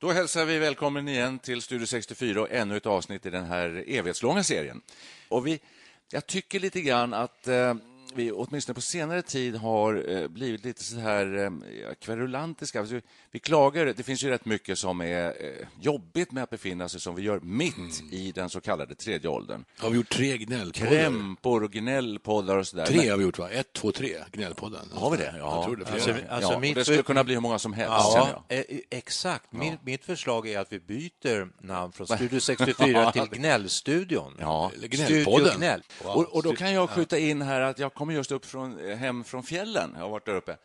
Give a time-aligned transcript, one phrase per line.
[0.00, 3.84] Då hälsar vi välkommen igen till Studio 64 och ännu ett avsnitt i den här
[3.86, 4.80] evighetslånga serien.
[5.28, 5.60] Och vi,
[6.10, 7.74] jag tycker lite grann att eh,
[8.14, 11.50] vi åtminstone på senare tid har eh, blivit lite så här eh,
[12.00, 12.80] kverulantiska.
[12.80, 16.88] Alltså, vi klagar, det finns ju rätt mycket som är eh, jobbigt med att befinna
[16.88, 18.12] sig som vi gör mitt Mm.
[18.12, 19.64] i den så kallade tredje åldern.
[19.78, 20.90] Har vi gjort tre gnällpoddar?
[20.90, 22.86] Krämpor och gnällpoddar och sådär.
[22.86, 23.50] Tre har vi gjort, va?
[23.50, 24.16] Ett, två, tre.
[24.32, 24.88] Gnällpodden.
[24.92, 25.34] Har vi det?
[25.38, 25.54] Ja.
[25.56, 25.92] Jag tror det.
[25.92, 27.90] Alltså, alltså ja, mitt det skulle kunna bli hur många som helst.
[27.90, 28.44] Ja,
[28.90, 29.52] exakt.
[29.52, 34.36] Min, Mitt förslag är att vi byter namn från Studio 64 till Gnällstudion.
[34.40, 34.70] Ja.
[34.80, 35.46] Gnällpodden.
[35.46, 35.82] Studio Gnäll.
[36.04, 39.24] Och, och då kan jag skjuta in här att jag kommer just upp från, hem
[39.24, 39.90] från fjällen.
[39.94, 40.56] Jag har varit där uppe.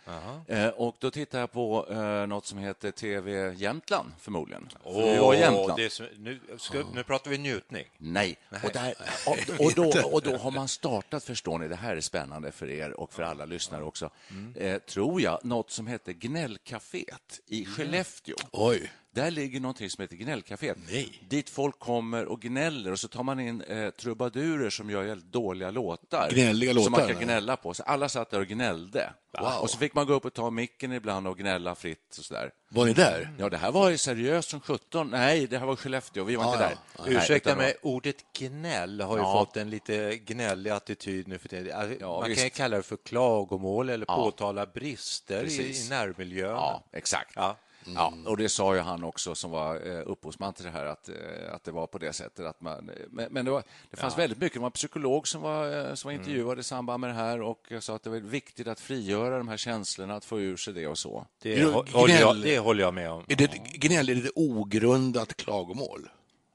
[0.47, 4.69] Eh, och då tittar jag på eh, något som heter TV Jämtland, förmodligen.
[4.83, 5.79] För Jämtland.
[5.79, 7.85] det är så- nu, ska, nu pratar vi njutning.
[7.97, 8.37] Nej.
[8.63, 8.93] Och, där,
[9.27, 12.69] och, och, då, och då har man startat, förstår ni, det här är spännande för
[12.69, 14.09] er och för alla lyssnare också,
[14.55, 18.35] eh, tror jag, något som heter Gnällcaféet i Skellefteå.
[18.51, 18.91] Oj.
[19.15, 20.77] Där ligger någonting som heter Gnällcaféet.
[20.91, 21.21] Nej.
[21.29, 25.71] Dit folk kommer och gnäller och så tar man in eh, trubadurer som gör dåliga
[25.71, 26.29] låtar.
[26.31, 27.73] Gnälliga Som man låtar, kan gnälla på.
[27.73, 29.13] Så alla satt där och gnällde.
[29.61, 32.51] Och så fick man gå upp och ta micken ibland och gnälla fritt och sådär.
[32.69, 33.29] Var ni där?
[33.39, 35.09] Ja, det här var ju seriöst som 17.
[35.09, 36.23] Nej, det här var Skellefteå.
[36.23, 36.75] Vi var inte Ja, där.
[36.97, 37.03] ja.
[37.07, 39.33] Nej, Ursäkta mig, ordet gnäll har ju Ja.
[39.45, 41.97] fått en lite gnällig attityd nu för tiden.
[41.99, 42.39] Ja, Man visst.
[42.39, 46.49] kan ju kalla det för klagomål eller påtala brister i, i närmiljön.
[46.49, 47.35] Ja, exakt.
[47.85, 48.13] Ja.
[48.23, 51.09] Ja, och det sa ju han också som var eh, upphovsman till det här, att,
[51.09, 51.15] eh,
[51.53, 52.45] att det var på det sättet.
[52.45, 54.53] Att man, men men det, var, det fanns väldigt mycket.
[54.53, 56.21] Det var en psykolog som var, eh, som var Mm.
[56.21, 59.47] intervjuad i samband med det här och sa att det var viktigt att frigöra de
[59.47, 61.25] här känslorna, att få ur sig det och så.
[61.41, 63.23] Det, hå- håller jag, det håller jag med om.
[63.27, 66.09] Är det, gnäll, är det ogrundat klagomål?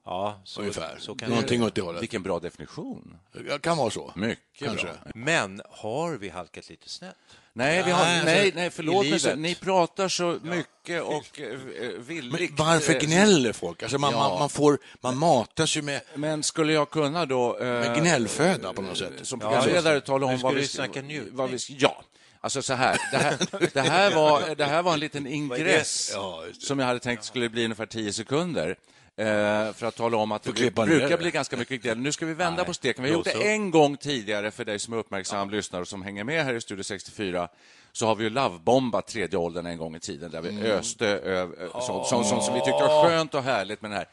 [0.04, 0.96] Ja, så, Ungefär.
[0.98, 1.66] så kan Någonting det.
[1.66, 2.02] åt det hållet.
[2.02, 3.16] Vilken bra definition.
[3.48, 4.12] Ja, kan vara så.
[4.16, 4.86] Mycket Kanske.
[4.86, 4.94] bra.
[5.14, 7.16] Men har vi halkat lite snett?
[7.52, 9.36] Nej, vi har, Nej, nej, alltså, nej, förlåt i mig.
[9.36, 12.58] Ni pratar så mycket och eh, Men villigt.
[12.58, 13.82] varför eh, gnäller folk?
[13.82, 14.18] Alltså man, Ja.
[14.28, 17.58] man, man, får, man matas ju med, Men skulle jag kunna då...
[17.58, 19.12] eh, med gnällföda på något sätt.
[19.22, 22.02] Som Ja, programledare tala om vad vi snacka vad vi Ja.
[22.42, 23.36] Alltså så här, det här,
[23.74, 27.48] det här, var, det här var en liten ingress Ja, som jag hade tänkt skulle
[27.48, 28.76] bli ungefär tio sekunder.
[29.20, 31.98] Eh, för att tala om att det ner brukar bli ganska mycket gnäll.
[31.98, 33.04] Nu ska vi vända Nej, på steken.
[33.04, 36.02] Vi har gjort det en gång tidigare för dig som är uppmärksam lyssnare och som
[36.02, 37.48] hänger med här i Studio 64.
[37.92, 40.62] Så har vi ju lovebombat tredje åldern en gång i tiden där vi Mm.
[40.62, 44.06] öste över som, som, som, som vi tyckte var skönt och härligt med den här.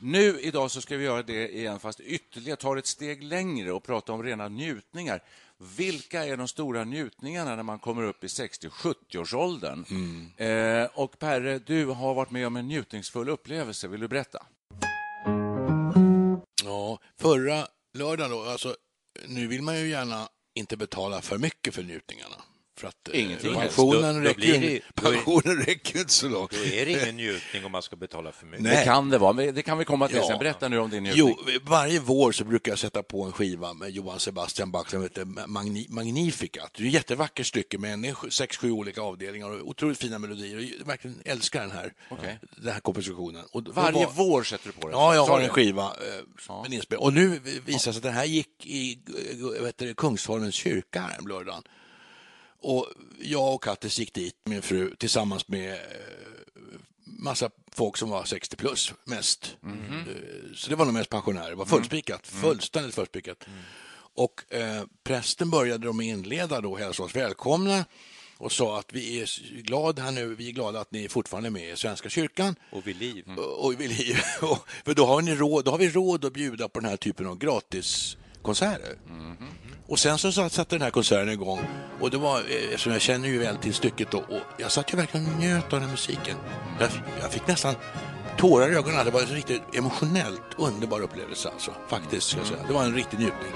[0.00, 3.82] Nu idag så ska vi göra det igen, fast ytterligare, tar ett steg längre och
[3.82, 5.22] prata om rena njutningar.
[5.76, 9.84] Vilka är de stora njutningarna när man kommer upp i 60-70-årsåldern?
[9.90, 10.30] Mm.
[10.36, 13.88] Eh, och Perre, du har varit med om en njutningsfull upplevelse.
[13.88, 14.46] Vill du berätta?
[16.64, 18.76] Ja, förra lördagen då, alltså,
[19.26, 22.36] nu vill man ju gärna inte betala för mycket för njutningarna.
[22.78, 24.16] För att eh, Ingenting pensionen, helst.
[24.16, 26.50] Då- då räcker, ju- det- då är- pensionen räcker inte så långt.
[26.50, 28.62] Då är det ingen njutning om man ska betala för mycket.
[28.62, 28.76] Nej.
[28.76, 30.26] Det kan det vara, men det kan vi komma till Ja.
[30.28, 30.38] sen.
[30.38, 31.34] Berätta nu om din njutning.
[31.46, 35.02] Jo, varje vår så brukar jag sätta på en skiva med Johann Sebastian Bach som
[35.02, 36.70] heter Magni Magnificat.
[36.76, 40.74] Det är ett jättevackert stycke med en, sex, sju olika avdelningar och otroligt fina melodier.
[40.78, 42.38] Jag verkligen älskar den här, Okej.
[42.56, 43.44] den här kompositionen.
[43.52, 44.98] Och Varje var- vår sätter du på den?
[44.98, 46.98] Ja, jag har en skiva eh, med inspel.
[46.98, 48.98] Och nu visar det sig att den här gick i
[49.56, 51.62] eh, vet du, Kungsholmens kyrka här en lördagen.
[52.60, 52.86] Och
[53.20, 55.78] jag och Kattis gick dit, min fru, tillsammans med eh,
[57.04, 59.56] massa folk som var 60 plus mest.
[59.64, 61.50] Eh, Så det var nog mest pensionärer.
[61.50, 63.44] Det var fullspikat, fullständigt fullspikat.
[64.14, 67.84] Och eh, prästen började de inleda då, hälsa oss välkomna
[68.38, 71.50] och sa att vi är glada här nu, vi är glada att ni är fortfarande
[71.50, 72.54] med i Svenska kyrkan.
[72.72, 73.24] Och vid liv.
[73.36, 76.68] Och, och, vill- och, för då har, ni råd, då har vi råd att bjuda
[76.68, 78.98] på den här typen av gratis konserter.
[79.88, 81.60] Och sen så satte den här konserten igång
[82.00, 84.92] och det var, eh, som jag känner ju väl till stycket då, och jag satt
[84.92, 86.36] ju verkligen och njöt av den här musiken.
[86.80, 86.90] Jag,
[87.20, 87.74] jag fick nästan
[88.38, 89.04] tårar i ögonen.
[89.04, 92.28] Det var en riktigt emotionellt underbar upplevelse alltså, faktiskt.
[92.28, 92.60] Ska jag säga.
[92.66, 93.52] Det var en riktig njutning.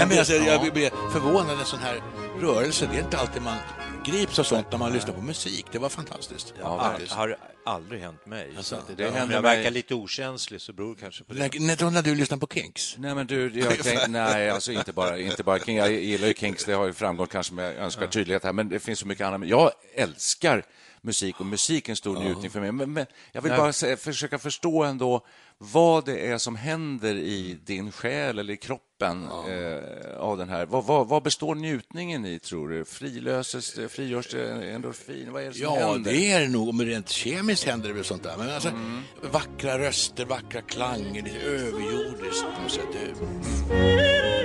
[0.00, 2.02] Nej, men alltså, jag blir förvånad en sån här
[2.40, 2.88] rörelse.
[2.92, 3.56] Det är inte alltid man
[4.04, 5.66] grips av sånt när man lyssnar på musik.
[5.72, 6.54] Det var fantastiskt.
[6.60, 7.12] Ja, faktiskt.
[7.12, 8.52] har aldrig hänt mig.
[8.56, 11.38] Alltså, det det, om jag mig- verkar lite okänslig så beror det kanske på det.
[11.38, 12.94] När, när, då när du lyssnar på Kinks?
[12.98, 15.76] Nej, men du, jag tänkte, nej, alltså inte bara, inte bara King.
[15.76, 18.80] Jag gillar ju Kings, det har ju framgått kanske med önskvärd tydlighet här, men det
[18.80, 19.48] finns så mycket annat.
[19.48, 20.62] Jag älskar
[21.00, 22.72] musik och musik är en stor njutning för mig.
[22.72, 25.26] Men, men jag vill bara försöka förstå ändå
[25.58, 30.66] vad det är som händer i din själ eller i kroppen eh, av den här.
[30.66, 32.84] Vad, vad, vad består njutningen i, tror du?
[32.84, 35.32] Frilöses det, frigörs det endorfin?
[35.32, 36.12] Vad är det som Ja, händer?
[36.12, 36.74] det är det nog.
[36.74, 38.36] Men rent kemiskt händer det väl sånt där.
[38.38, 38.70] Men alltså,
[39.32, 44.39] vackra röster, vackra klanger, lite överjordiskt på något sätt.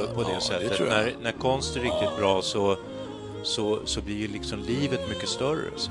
[0.00, 0.58] Konst det är ju tror så jag.
[0.58, 0.80] på det Ja, sättet.
[0.80, 0.88] jag.
[0.88, 2.76] när, när konst är riktigt bra så,
[3.42, 5.70] så, så blir ju liksom livet mycket större.
[5.76, 5.90] Så.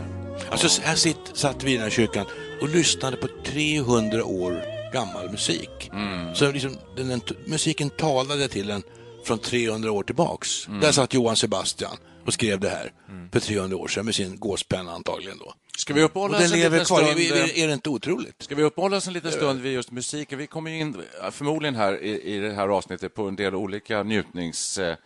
[0.49, 2.25] Alltså, här sitt, satt vi i den här kyrkan
[2.61, 4.61] och lyssnade på 300 år
[4.93, 5.91] gammal musik.
[6.35, 8.83] Så liksom, den, den, musiken talade till en
[9.23, 10.67] från 300 år tillbaks.
[10.81, 12.91] Där satt Johann Sebastian och skrev det här
[13.31, 15.53] för 300 år sedan med sin gåspenna antagligen då.
[15.77, 17.03] Ska vi uppehålla Och den lever liten kvar.
[17.03, 17.19] stund?
[17.19, 18.41] Är, är, är det inte otroligt?
[18.43, 20.37] Ska vi uppehålla oss en liten stund vid just musiken?
[20.39, 21.01] Vi kommer ju in
[21.31, 24.77] förmodligen här i, i det här avsnittet på en del olika njutnings...
[24.77, 24.97] Eh,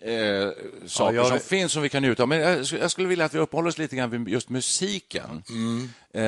[0.00, 0.48] eh,
[0.86, 2.28] saker jag- som finns som vi kan njuta av.
[2.28, 5.42] Men jag, jag skulle vilja att vi uppehåller oss lite grann vid just musiken.
[6.14, 6.22] Eh,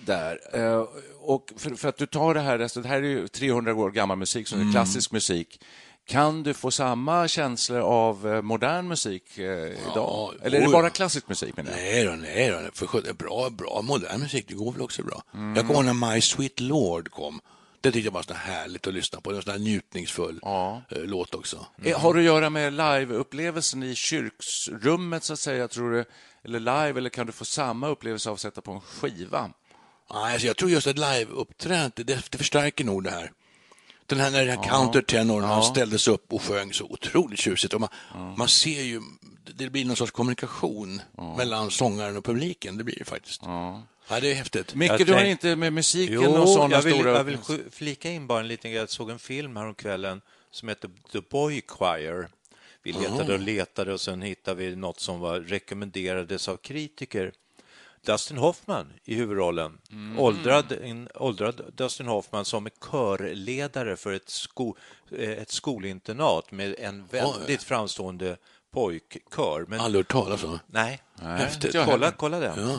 [0.00, 0.38] där.
[0.52, 0.84] Eh,
[1.20, 3.90] och för, för att du tar det här, alltså, det här är ju 300 år
[3.90, 5.60] gammal musik, som är klassisk musik.
[6.06, 9.44] Kan du få samma känslor av eh, modern musik eh,
[9.90, 10.34] idag?
[10.42, 11.56] Eller är det bara klassisk musik?
[11.56, 11.78] Menar jag?
[11.80, 12.86] Nej då, nej då.
[12.86, 15.22] För bra, bra modern musik, det går väl också bra.
[15.32, 17.40] Jag kommer ihåg när My Sweet Lord kom.
[17.80, 19.30] Det tyckte jag var så härligt att lyssna på.
[19.30, 20.82] Det var en sån här njutningsfull Ja.
[20.90, 21.66] eh, låt också.
[21.84, 26.04] Eh, Har det att göra med liveupplevelsen i kyrksrummet, så att säga, tror du?
[26.44, 29.50] Eller live, eller kan du få samma upplevelse av att sätta på en skiva?
[30.14, 33.32] Nej, alltså jag tror just att live-uppträdandet, det, det förstärker nog det här.
[34.06, 37.74] Den här, när den här countertenorn, han ställdes upp och sjöng så otroligt tjusigt.
[37.74, 37.90] Och man,
[38.36, 39.00] man ser ju,
[39.54, 41.02] det blir någon sorts kommunikation
[41.36, 42.76] mellan sångaren och publiken.
[42.78, 43.40] Det blir det faktiskt.
[43.44, 43.82] Ja.
[44.08, 44.74] det är häftigt.
[44.74, 47.12] Micke, Jag du har inte med musiken Jo, och sådana jag vill, stora...
[47.12, 47.38] jag vill
[47.70, 48.80] flika in bara en liten grej.
[48.80, 50.20] Jag såg en film häromkvällen
[50.50, 52.28] som heter The Boy Choir.
[52.82, 57.32] Vi letade och letade och sen hittade vi något som var rekommenderades av kritiker.
[58.06, 59.78] Dustin Hoffman i huvudrollen.
[60.18, 64.76] Åldrad, en åldrad Dustin Hoffman som är körledare för ett, sko,
[65.10, 68.36] eh, ett skolinternat med en väldigt framstående
[68.70, 69.64] pojkkör.
[69.68, 70.58] Men, Aldrig hört talas om.
[70.66, 71.74] nej, Häftigt.
[71.74, 72.78] jag kolla, kolla den.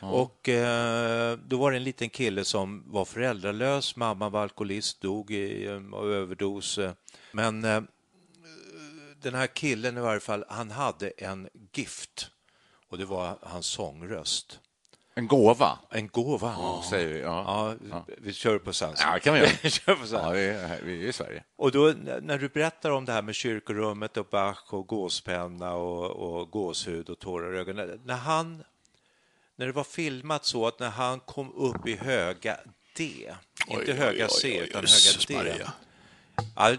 [0.00, 3.96] Och eh, då var det en liten kille som var föräldralös.
[3.96, 6.78] Mamma var alkoholist, dog i, eh, av överdos.
[7.32, 7.82] Men eh,
[9.22, 12.30] den här killen i varje fall, han hade en gift.
[12.88, 14.60] Och det var hans sångröst.
[15.14, 16.82] En gåva, En gåva.
[16.90, 17.20] säger vi.
[17.20, 19.00] Ja, Ja, vi kör på sans.
[19.00, 19.50] ja kan vi göra.
[19.62, 20.22] Vi kör på sans.
[20.22, 21.44] Ja, vi, är, vi är i Sverige.
[21.56, 26.10] Och då när du berättar om det här med kyrkorummet och Bach och gåspenna och,
[26.10, 28.00] och gåshud och tårar i ögonen.
[28.04, 28.64] När han,
[29.56, 32.56] när det var filmat så att när han kom upp i höga
[32.96, 33.34] D,
[33.68, 34.84] inte höga C utan
[35.28, 35.66] höga D.
[36.56, 36.76] Ja,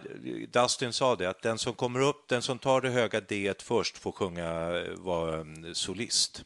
[0.51, 3.97] Dustin sa det, att den som kommer upp, den som tar det höga D först
[3.97, 6.45] får sjunga, eh, vara mm, solist.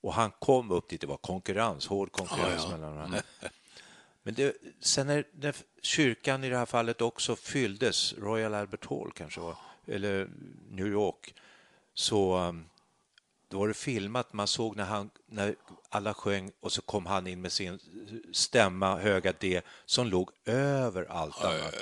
[0.00, 3.20] Och han kom upp dit, det var konkurrens, hård konkurrens mellan dem.
[4.22, 9.12] Men det, sen när, när kyrkan i det här fallet också fylldes, Royal Albert Hall
[9.14, 10.28] kanske var, eller
[10.70, 11.34] New York,
[11.94, 12.64] så um,
[13.48, 15.54] då var det filmat, man såg när, han, när
[15.94, 17.78] alla sjöng och så kom han in med sin
[18.32, 21.74] stämma, höga D, som låg över allt annat.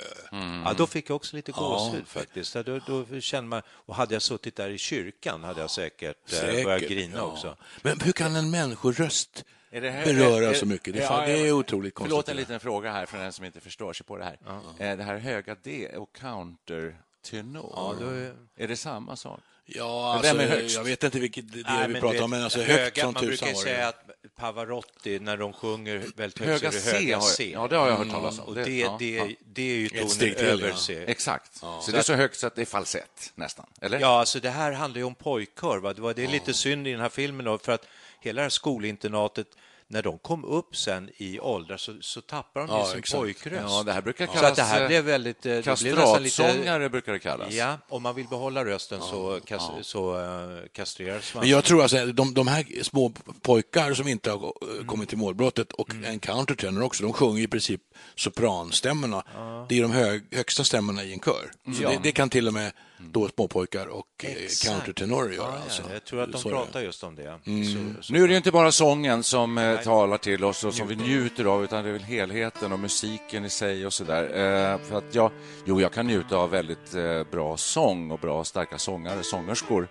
[0.65, 2.53] Ja, då fick jag också lite gåshud faktiskt.
[2.53, 6.63] Då, då kände man, och hade jag suttit där i kyrkan hade jag säkert, eh,
[6.63, 7.21] börjat grina ja.
[7.23, 7.57] också.
[7.81, 10.93] Men hur kan en människoröst Är det här- beröra är- så mycket?
[10.93, 12.31] Det, är Ja, det är ja, otroligt Förlåt konstigt.
[12.31, 14.37] en liten fråga här från den som inte förstår sig på det här.
[14.79, 19.39] Eh, Det här höga D och countertenor, Ja, då är- är det samma sak?
[19.75, 20.75] Ja, Vem alltså, är högst?
[20.75, 23.05] jag vet inte vilket det Nej, vi pratar vet, om, men alltså höga, högt som
[23.13, 26.77] Man brukar tusan ju var säga att Pavarotti, när de sjunger väldigt högt, Höga så
[26.77, 27.51] är C, det höga har, C.
[27.53, 28.45] ja, det har jag hört talas om.
[28.45, 29.27] Och Det- det, ja, det, ja.
[29.45, 30.75] det är ju Ett tonen över ja.
[30.75, 31.03] C.
[31.07, 31.57] Exakt.
[31.57, 33.65] Så det är så högt så att det är falsett, nästan.
[33.81, 33.99] Eller?
[33.99, 35.77] Ja, alltså det här handlar ju om pojkkör.
[35.77, 35.93] Va?
[35.93, 37.87] Det, var, det är lite synd i den här filmen då, för att
[38.19, 39.47] hela det här skolinternatet,
[39.91, 43.19] när de kom upp sen i åldrar så, så tappar de Ja, sin exakt.
[43.21, 43.63] pojkröst.
[43.69, 45.45] Ja, det här brukar så kallas att det här blev väldigt...
[45.45, 47.53] eh, nästan lite- kastratsångare, brukar det kallas.
[47.53, 51.41] Ja, om man vill behålla rösten så, kas, så uh, kastreras man.
[51.41, 54.37] Men jag tror alltså, de, de här små pojkar som inte har
[54.79, 56.05] eh, kommit till målbrottet och Mm.
[56.11, 57.81] en countertenor också, de sjunger i princip
[58.15, 59.23] sopranstämmorna.
[59.69, 61.51] Det är de hög, högsta stämmorna i en kör.
[61.77, 62.71] Så det, det kan till och med
[63.11, 64.73] då småpojkar och eh, Exakt.
[64.73, 65.47] countertenorer göra.
[65.47, 65.83] Ja, alltså.
[65.93, 67.39] jag tror att de Så pratar just om det.
[67.45, 67.65] Mm.
[67.65, 68.13] Så, så.
[68.13, 71.45] Nu är det inte bara sången som eh, talar till oss och som vi njuter
[71.45, 74.23] av, utan det är väl helheten och musiken i sig och sådär.
[74.23, 75.31] Eh, för att jag,
[75.65, 79.87] jo, jag kan njuta av väldigt eh, bra sång och bra starka sångare, sångerskor.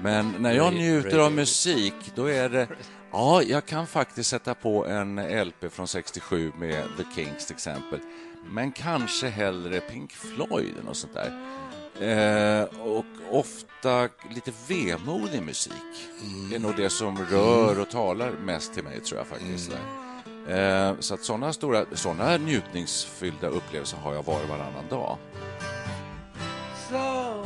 [0.00, 2.68] Men när jag njuter av musik, då är det...
[3.12, 8.00] Ja, jag kan faktiskt sätta på en LP från 67 med The Kings till exempel.
[8.50, 11.32] Men kanske hellre Pink Floyd eller något sånt där.
[12.00, 15.72] Eh, och ofta lite vemodig musik.
[16.50, 19.70] Det är nog det som rör och talar mest till mig, tror jag faktiskt.
[19.70, 20.88] Där.
[20.88, 25.16] Eh, så att sådana stora, sådana njutningsfyllda upplevelser har jag var och varannan dag.
[26.90, 27.44] So,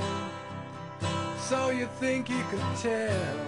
[1.49, 3.39] so you think you could tell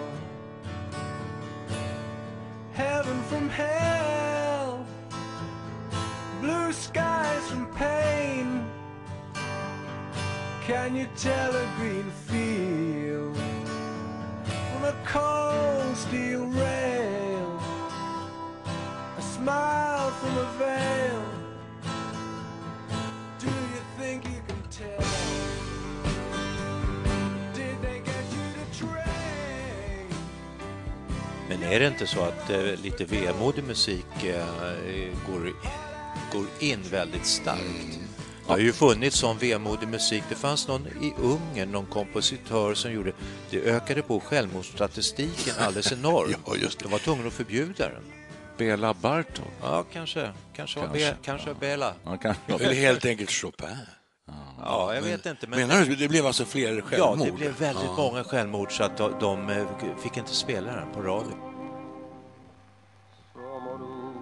[2.72, 4.86] heaven from hell,
[6.40, 8.81] blue skies from pain?
[10.66, 13.36] Can you tell a green field
[14.46, 17.60] from a cold steel rail?
[19.18, 21.24] A smile from a veil.
[23.40, 25.04] Do you think you can tell?
[27.54, 30.06] Did they get you to train?
[31.48, 34.44] Men är det inte så att eh, lite vemodig musik eh,
[35.26, 35.52] går,
[36.32, 37.98] går in väldigt starkt?
[38.46, 40.24] Det har ju funnits sån vemodig musik.
[40.28, 43.12] Det fanns någon i Ungern, någon kompositör som gjorde...
[43.50, 46.38] Det ökade på självmordsstatistiken alldeles enormt.
[46.46, 46.84] Ja, just det.
[46.84, 48.02] De var tvungna att förbjuda den.
[48.56, 49.46] Bela Bartok.
[49.62, 50.30] Ja, kanske.
[50.56, 50.98] Kanske Kanske.
[50.98, 51.94] Be, kanske Bela.
[52.04, 52.34] Ja, kan...
[52.46, 53.68] Eller helt enkelt Chopin.
[54.58, 55.46] Ja, jag vet inte.
[55.46, 55.58] Men...
[55.58, 55.96] Menar du?
[55.96, 57.26] Det blev alltså fler Ja, självmord?
[57.26, 59.66] det blev väldigt många självmord så att de, de eh,
[60.02, 61.32] fick inte spela den på radio.
[63.32, 64.12] Somorul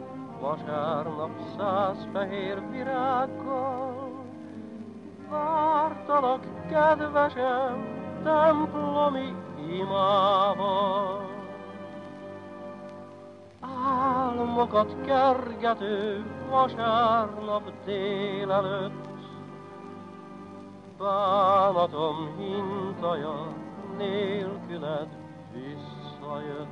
[5.30, 9.34] vártalak kedvesem templomi
[9.70, 11.28] imával.
[13.60, 19.08] Álmokat kergető vasárnap délelőtt,
[20.98, 23.54] bánatom hintaja
[23.98, 25.08] nélküled
[25.52, 26.68] visszajött.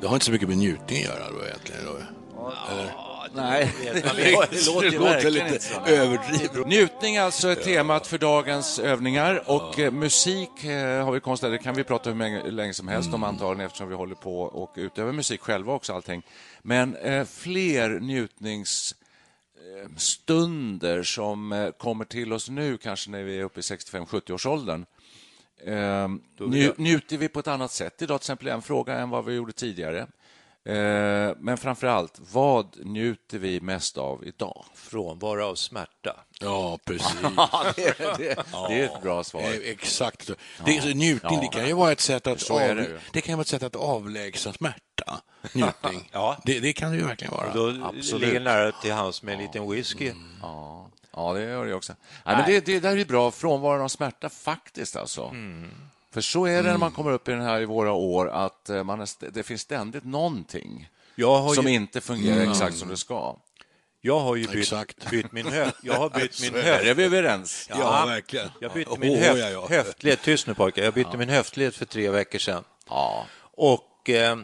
[0.00, 1.84] Det har inte så mycket med njutning att göra då egentligen?
[1.84, 3.11] Då.
[3.34, 6.66] Nej, Det låter lite överdrivet.
[6.66, 11.64] Njutning alltså är temat för dagens övningar och eh, musik eh, har vi konstaterat, det
[11.64, 15.12] kan vi prata hur länge, som helst om antagligen eftersom vi håller på och utövar
[15.12, 16.22] musik själva också allting.
[16.62, 18.00] Men eh, fler
[21.02, 24.86] som eh, kommer till oss nu, kanske när vi är uppe i 65-70-årsåldern.
[25.66, 26.08] Eh,
[26.38, 29.34] nju, njuter vi på ett annat sätt idag, till exempel en fråga än vad vi
[29.34, 30.06] gjorde tidigare.
[30.64, 34.64] Eh, men framför allt, vad njuter vi mest av idag?
[34.74, 36.20] Frånvaro av smärta.
[36.40, 37.16] Ja, precis.
[37.76, 38.16] det, det,
[38.68, 39.42] det är ett bra svar.
[39.42, 40.30] Eh, Exakt.
[40.64, 43.34] Det, är njutning, det kan ju vara ett sätt att, är av, det det kan
[43.34, 45.20] vara ett sätt att avlägsna smärta.
[45.52, 46.08] Njutning.
[46.12, 46.36] Ja.
[46.44, 47.52] det, det kan det ju verkligen vara.
[47.52, 48.26] Då Absolut.
[48.26, 50.12] ligger nära till hands med en liten whisky.
[50.42, 51.94] Ja, ja det gör det också.
[52.24, 54.96] Nej, men det, det där är bra, frånvaron av smärta faktiskt.
[54.96, 55.24] alltså.
[55.24, 55.70] Mm.
[56.12, 58.68] För så är det när man kommer upp i den här i våra år, att
[58.70, 62.88] eh, man är, det finns ständigt någonting Jag har som ju, inte fungerar exakt som
[62.88, 63.36] det ska.
[64.00, 65.10] jag har ju bytt, Exakt.
[65.10, 65.76] bytt min höft.
[65.82, 66.84] Jag har bytt min höft.
[66.84, 67.66] är vi överens.
[67.70, 68.48] Ja, verkligen.
[68.60, 69.66] Jag bytte min ja, höft, ja.
[69.68, 70.22] höftled.
[70.22, 70.82] Tyst nu pojkar.
[70.82, 72.64] Jag bytte min höftled för tre veckor sedan.
[72.88, 73.26] Ja.
[73.40, 74.36] Och eh,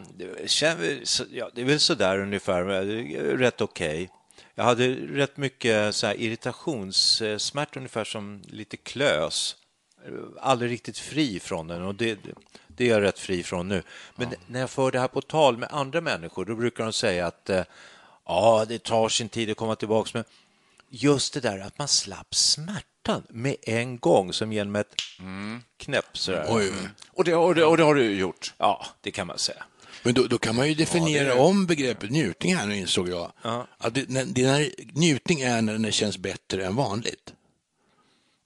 [1.03, 4.09] så- ja, det är väl sådär ungefär, men det är rätt okej.
[4.55, 6.13] Jag hade rätt mycket så här
[7.77, 9.55] ungefär som lite klös.
[10.39, 12.19] Aldrig riktigt fri från den och det,
[12.67, 13.83] det är jag rätt fri från nu.
[14.15, 17.27] Men när jag för det här på tal med andra människor, då brukar de säga
[17.27, 17.63] att eh,
[18.25, 20.09] ja, det tar sin tid att komma tillbaka.
[20.13, 20.23] Men
[20.89, 24.95] just det där att man slapp smärtan med en gång, som genom ett
[25.77, 26.45] knäpp sådär.
[26.49, 26.71] Oj.
[27.11, 28.53] Och, det, och, det, och det har du gjort.
[28.57, 29.63] Ja, det kan man säga.
[30.03, 33.31] Men då, då kan man ju definiera om begreppet njutning här nu insåg jag.
[33.77, 37.33] Att det, när, det när, njutning är när det känns bättre än vanligt.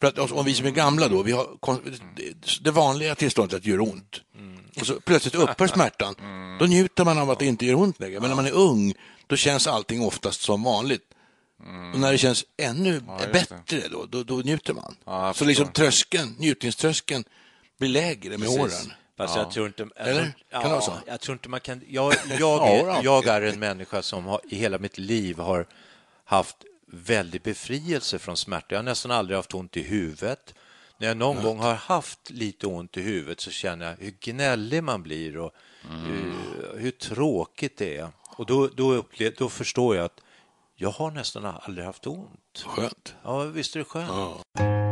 [0.04, 1.48] För att om vi som är gamla då, vi har
[2.64, 4.22] det- vanliga tillståndet att det gör ont.
[4.80, 6.16] Och så plötsligt upphör smärtan.
[6.60, 8.20] Då njuter man av att det inte gör ont längre.
[8.20, 8.94] Men när man är ung,
[9.28, 11.02] då känns allting oftast som vanligt.
[11.94, 14.96] Och när det känns ännu just bättre, då, då, då njuter man.
[15.06, 17.24] Ja, så liksom tröskeln, njutningströskeln
[17.80, 18.94] blir lägre med åren.
[19.18, 19.88] Fast jag tror inte...
[19.96, 20.34] Jag Eller?
[20.52, 20.94] Kan det vara så?
[21.08, 21.82] Jag tror inte man kan...
[21.88, 25.68] Jag, jag, Ja, är, jag är en människa som har, i hela mitt liv har
[26.26, 26.58] haft
[26.94, 28.66] väldig befrielse från smärta.
[28.70, 30.56] Jag har nästan aldrig haft ont i huvudet.
[30.98, 34.84] När jag någon gång har haft lite ont i huvudet så känner jag hur gnällig
[34.84, 36.34] man blir och hur,
[36.78, 38.10] hur tråkigt det är.
[38.38, 40.20] Och då, då, upplev, då förstår jag att
[40.76, 42.66] jag har nästan aldrig haft ont.
[42.66, 43.16] Skönt.
[43.24, 44.42] Ja, visst är det skönt.
[44.58, 44.83] För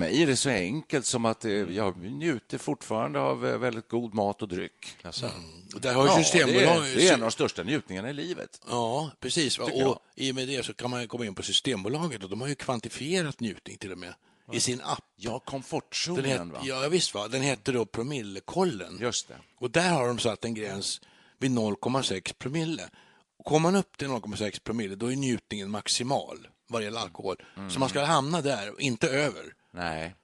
[0.00, 4.14] mig är det så enkelt som att eh, jag njuter fortfarande av eh, väldigt god
[4.14, 4.96] mat och dryck.
[5.02, 5.30] Alltså,
[5.80, 6.92] Där har Ja, det, Systembolaget...
[6.92, 8.60] är, det är en av de största njutningarna i livet.
[8.68, 9.58] Ja, precis.
[9.58, 12.48] Och i och med det så kan man komma in på Systembolaget och de har
[12.48, 14.14] ju kvantifierat njutning till och med
[14.52, 15.04] i sin app.
[15.16, 16.60] Ja, Den komfortzonen, het, va?
[16.62, 17.28] ja, visst va.
[17.28, 18.98] Den heter då promillekollen.
[19.00, 19.34] Just det.
[19.58, 21.00] Och där har de satt en gräns
[21.38, 22.82] vid 0,6 promille.
[23.38, 27.36] Och kommer man upp till 0,6 promille då är njutningen maximal vad det gäller alkohol.
[27.70, 29.42] Så man ska hamna där och inte över.
[29.70, 30.14] Nej.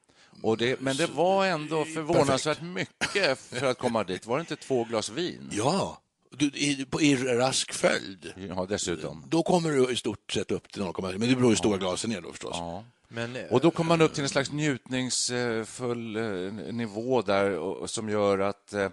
[0.42, 4.26] Och det, men det var ändå förvånansvärt mycket för att komma dit.
[4.26, 5.50] Var det inte två glas vin?
[5.52, 6.00] Ja,
[6.30, 8.32] du, i, på, i rask följd.
[8.48, 9.24] Ja, dessutom.
[9.28, 11.78] Då kommer du i stort sett upp till 0,6, men det beror ju hur stora
[11.78, 12.56] glasen är då förstås.
[12.58, 12.84] Ja.
[13.08, 17.90] men, eh, Och då kommer man upp till en slags njutningsfull eh, nivå där och,
[17.90, 18.88] som gör att eh,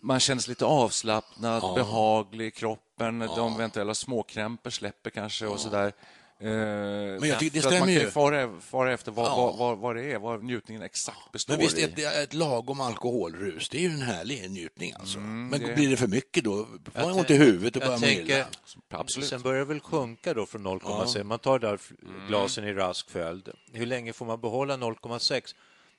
[0.00, 3.18] man känner sig lite avslappnad, behaglig i kroppen.
[3.18, 5.92] De eventuella småkrämpor släpper kanske och sådär.
[6.42, 8.00] Men jag tycker det för att man stämmer kan ju.
[8.00, 9.36] ju fara, fara efter vad, Ja.
[9.36, 11.82] vad, vad, vad det är, vad njutningen exakt består Men visst, i.
[11.82, 15.18] ett, ett lagom alkoholrus, det är ju en härlig njutning alltså.
[15.18, 17.98] men det- blir det för mycket då får man Jag ont i huvudet och börjar
[17.98, 18.46] må tänker, illa.
[18.90, 19.28] Absolut.
[19.28, 21.24] Sen börjar det väl sjunka då från 0,6.
[21.24, 22.26] Man tar där Mm.
[22.28, 23.48] glasen i rask följd.
[23.72, 25.54] Hur länge får man behålla 0,6?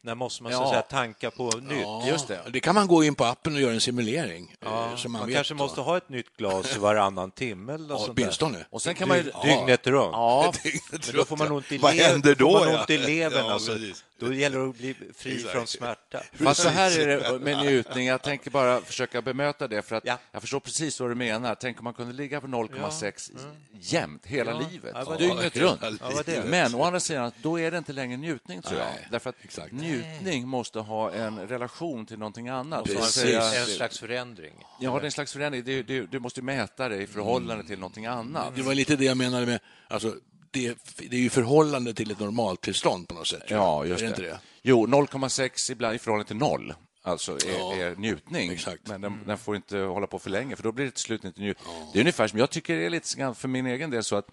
[0.06, 0.64] När måste man så Ja.
[0.64, 1.82] att säga, tanka på nytt?
[1.82, 2.40] Ja, just det.
[2.50, 4.56] Det kan man gå in på appen och göra en simulering.
[4.60, 7.74] Ja, eh, så man man vet kanske vad- måste ha ett nytt glas varannan timme
[7.74, 8.24] eller något Ja, sånt där.
[8.24, 8.66] åtminstone.
[8.70, 9.32] Och sen kan man ju...
[9.44, 10.10] Dygnet runt.
[10.14, 10.54] Ja,
[10.92, 13.46] Men då får man ont i, Vad händer då, får man ont i levern.
[13.46, 13.72] Ja, alltså.
[13.72, 14.04] precis.
[14.24, 15.52] Då gäller det att bli fri Exakt.
[15.54, 16.24] från smärta.
[16.34, 18.08] Fast så här är det med njutning.
[18.08, 20.18] Jag tänker bara försöka bemöta det för att Ja.
[20.32, 21.56] jag förstår precis vad du menar.
[21.56, 23.32] Tänk om man kunde ligga på 0,6
[23.80, 24.62] jämt hela Ja.
[24.72, 26.02] livet, Ja, dygnet Ja, runt.
[26.28, 26.44] Ja.
[26.46, 28.88] Men å andra sidan, då är det inte längre njutning tror jag.
[28.96, 29.72] Nej, Därför att exakt.
[29.72, 32.84] njutning måste ha en relation till någonting annat.
[32.86, 33.06] Precis.
[33.06, 34.54] säga- En slags förändring.
[34.80, 35.64] Ja, det är en slags förändring.
[35.64, 38.56] Du, du, du måste mäta det i förhållande till någonting annat.
[38.56, 40.16] Det var lite det jag menade med, alltså,
[40.54, 43.44] det, det är ju förhållande till ett normaltillstånd på något sätt.
[43.48, 44.14] Ja, just är det.
[44.16, 44.22] det.
[44.24, 44.40] Inte det?
[44.62, 46.74] Jo, 0,6 ibland i förhållande till noll.
[47.06, 48.52] Alltså är, Ja, är njutning.
[48.52, 48.88] exakt.
[48.88, 51.24] Men den, den får inte hålla på för länge, för då blir det till slut
[51.24, 51.68] inte njutning.
[51.94, 54.28] Det är ungefär som, jag tycker det är lite för min egen del så att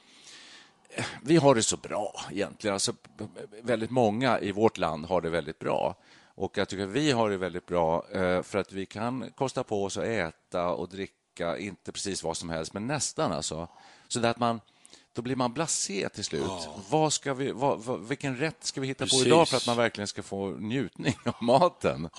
[0.90, 2.74] eh, vi har det så bra egentligen.
[2.74, 2.92] Alltså,
[3.62, 5.96] väldigt många i vårt land har det väldigt bra.
[6.34, 9.64] Och jag tycker att vi har det väldigt bra eh, för att vi kan kosta
[9.64, 13.68] på oss att äta och dricka, inte precis vad som helst, men nästan alltså.
[14.08, 14.60] Så att man,
[15.12, 16.68] då blir man blasé till slut.
[16.90, 19.22] Vad ska vi, vad, vad, vilken rätt ska vi hitta Precis.
[19.22, 22.04] på idag för att man verkligen ska få njutning av maten?
[22.04, 22.10] Eh,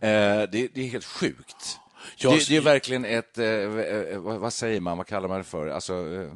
[0.00, 1.78] det, det är helt sjukt.
[2.16, 5.38] Jag- Det, det är verkligen ett, eh, eh, vad vad säger man, vad kallar man
[5.38, 5.66] det för?
[5.66, 6.32] Alltså, eh,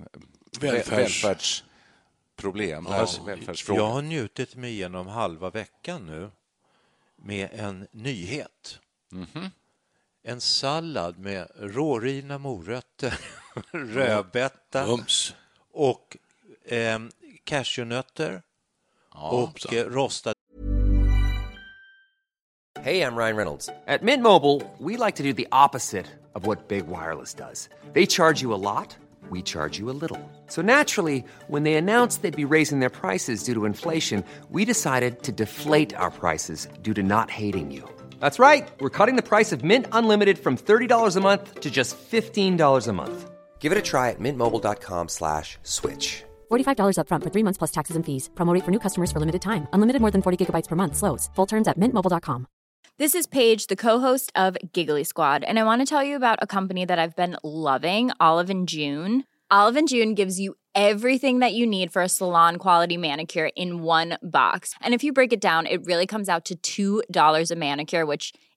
[0.61, 3.83] Välfärds- välfärdsproblem, alltså, välfärdsfrågor.
[3.83, 6.30] Jag har njutit mig igenom halva veckan nu
[7.16, 8.78] med en nyhet.
[9.12, 9.50] Mhm.
[10.26, 13.18] En sallad med rårivna morötter,
[13.72, 14.85] rödbeta.
[15.74, 16.16] Och
[16.64, 16.98] eh,
[17.44, 18.42] cashewnötter
[19.14, 20.34] och eh, rostad
[22.84, 23.70] Hey, I'm Ryan Reynolds.
[23.87, 27.70] At Mint Mobile, we like to do the opposite of what Big Wireless does.
[27.94, 28.94] They charge you a lot,
[29.30, 30.20] we charge you a little.
[30.48, 35.22] So naturally, when they announced they'd be raising their prices due to inflation, we decided
[35.22, 37.88] to deflate our prices due to not hating you.
[38.20, 38.68] That's right.
[38.80, 42.92] We're cutting the price of Mint Unlimited from $30 a month to just $15 a
[42.92, 43.30] month.
[43.64, 46.22] Give it a try at mintmobile.com slash switch.
[46.53, 48.29] $45 upfront for three months plus taxes and fees.
[48.35, 49.66] Promo rate for new customers for limited time.
[49.72, 50.96] Unlimited more than 40 gigabytes per month.
[50.96, 51.31] Slows.
[51.35, 52.46] Full terms at mintmobile.com.
[52.98, 56.42] This is Paige, the co-host of Giggly Squad, and I want to tell you about
[56.42, 59.24] a company that I've been loving, Olive and June.
[59.50, 63.83] Olive and June gives you everything that you need for a salon quality manicure in
[63.83, 64.74] one box.
[64.83, 68.33] And if you break it down, it really comes out to $2 a manicure, which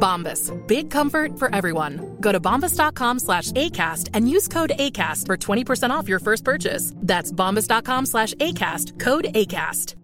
[0.00, 0.50] Bombas.
[0.66, 2.16] Big comfort for everyone.
[2.20, 6.92] Go to bombas.com slash ACAST and use code ACAST for 20% off your first purchase.
[7.02, 8.98] That's bombas.com slash ACAST.
[9.00, 9.94] Code ACAST.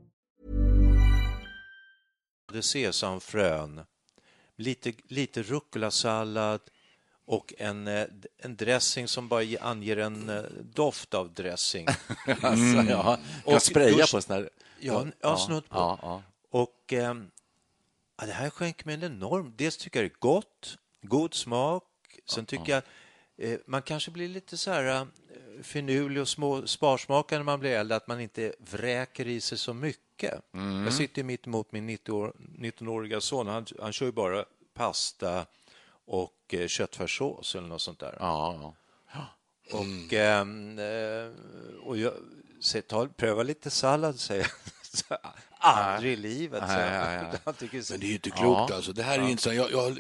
[2.52, 3.80] Det sesamfrön,
[4.56, 6.60] lite, lite rucola-sallad
[7.26, 8.04] och en, eh,
[8.42, 10.42] en dressing som bara ge- anger en eh,
[10.74, 11.86] doft av dressing.
[12.42, 13.18] Alltså, ja.
[13.46, 14.50] Kan spraya dusch- på sån här...
[14.80, 15.76] Ja, ja, snudd på.
[15.78, 16.22] Ja, ja.
[16.50, 17.30] Och ehm,
[18.16, 19.52] ja, det här skänker mig en enorm...
[19.56, 21.84] Dels tycker jag det är gott, god smak.
[22.26, 22.82] Sen tycker jag
[23.36, 25.06] eh, man kanske blir lite så här eh,
[25.62, 29.74] finurlig och små, sparsmakad när man blir äldre, att man inte vräker i sig så
[29.74, 30.54] mycket.
[30.54, 30.84] Mm.
[30.84, 33.46] Jag sitter mitt emot min 90 år, 19-åriga son.
[33.46, 35.46] Han, han kör ju bara pasta
[36.06, 38.16] och eh, köttfärssås eller något sånt där.
[38.20, 38.74] Ja,
[39.72, 41.28] Och, ehm, eh,
[41.82, 42.12] och jag
[42.60, 44.50] säger, ta, pröva lite sallad, säger jag.
[45.08, 45.16] Så,
[45.58, 47.24] Aldrig i livet, nej.
[47.44, 48.76] Han tycker så- Men det är ju inte klokt Ja.
[48.76, 48.92] alltså.
[48.92, 49.24] Det här är Ja.
[49.24, 49.56] ju intressant.
[49.56, 49.98] Jag, jag,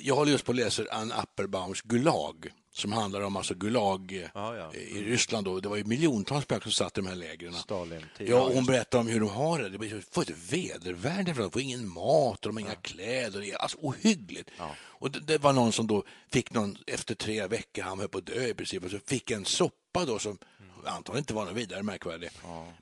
[0.00, 4.28] jag håller just på att läsa Ann Appelbaums Gulag som handlar om alltså Gulag eh,
[4.34, 4.74] Ja, ja.
[4.74, 5.44] i Ryssland.
[5.46, 5.60] Då.
[5.60, 7.54] Det var ju miljontals människor som satt i de här lägren.
[8.18, 9.68] Ja, och hon berättar om hur de har det.
[9.68, 11.42] Det blir ett vedervärde för.
[11.42, 13.40] De får ingen mat och de har inga kläder.
[13.40, 14.50] Det är alltså ohyggligt.
[14.76, 18.18] Och det, det var någon som då fick någon efter tre veckor, han höll på
[18.18, 20.38] att dö i princip, och så fick en soppa då som
[20.86, 22.30] antagligen inte var något vidare märkvärdig.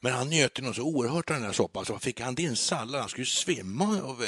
[0.00, 2.56] Men han njöt ju något så oerhört av den här soppan så fick han din
[2.56, 4.22] sallad, han skulle ju svimma av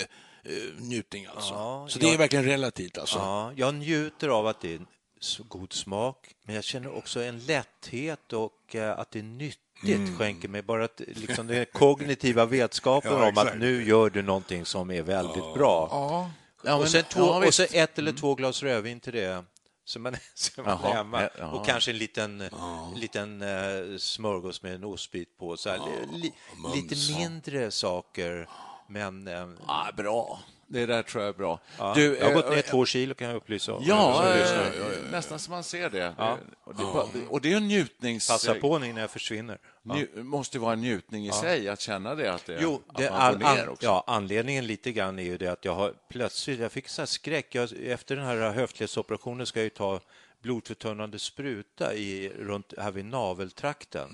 [0.44, 1.54] eh, njutning alltså.
[1.54, 3.18] Ja, så det är jag- verkligen relativt alltså.
[3.18, 4.80] Ja, jag njuter av att det är
[5.48, 10.18] god smak, men jag känner också en lätthet och eh, att det är nyttigt Mm.
[10.18, 14.64] skänker mig bara att, liksom, den kognitiva vetskapen Ja, om att nu gör du någonting
[14.64, 15.88] som är väldigt bra.
[15.90, 16.30] Ja.
[16.64, 19.44] Ja, och, men- sen två, ja, och så ett eller två glas rödvin till det.
[19.84, 21.22] Så man, så man Jaha, är hemma.
[21.22, 21.46] ja, ja.
[21.50, 22.50] Och kanske en liten,
[22.96, 25.56] liten uh, smörgås med en ostbit på.
[25.56, 25.78] Så här,
[26.12, 26.32] li,
[26.74, 28.48] lite mindre saker,
[28.88, 29.28] men...
[29.28, 30.40] eh, Ja, bra.
[30.74, 31.60] Det där tror jag är bra.
[31.78, 33.82] ja, Du, jag har gått eh, ner eh, två kilo kan jag upplysa om.
[33.86, 35.10] Ja, lyssnar.
[35.12, 36.14] nästan som man ser det.
[36.18, 36.38] Ja.
[36.64, 38.28] Och, det och det är en njutnings...
[38.28, 39.58] Passa på nu innan jag försvinner.
[39.82, 40.22] Ja.
[40.22, 43.20] Måste vara en njutning i sig att känna det, att, det, Jo, att det, man
[43.20, 43.86] all, får ner också.
[43.86, 47.06] ja, anledningen lite grann är ju det att jag har plötsligt, jag fick så här
[47.06, 47.54] skräck.
[47.54, 50.00] Jag, efter den här höftledsoperationen ska jag ju ta
[50.42, 54.08] blodförtunnande spruta i, runt här vid naveltrakten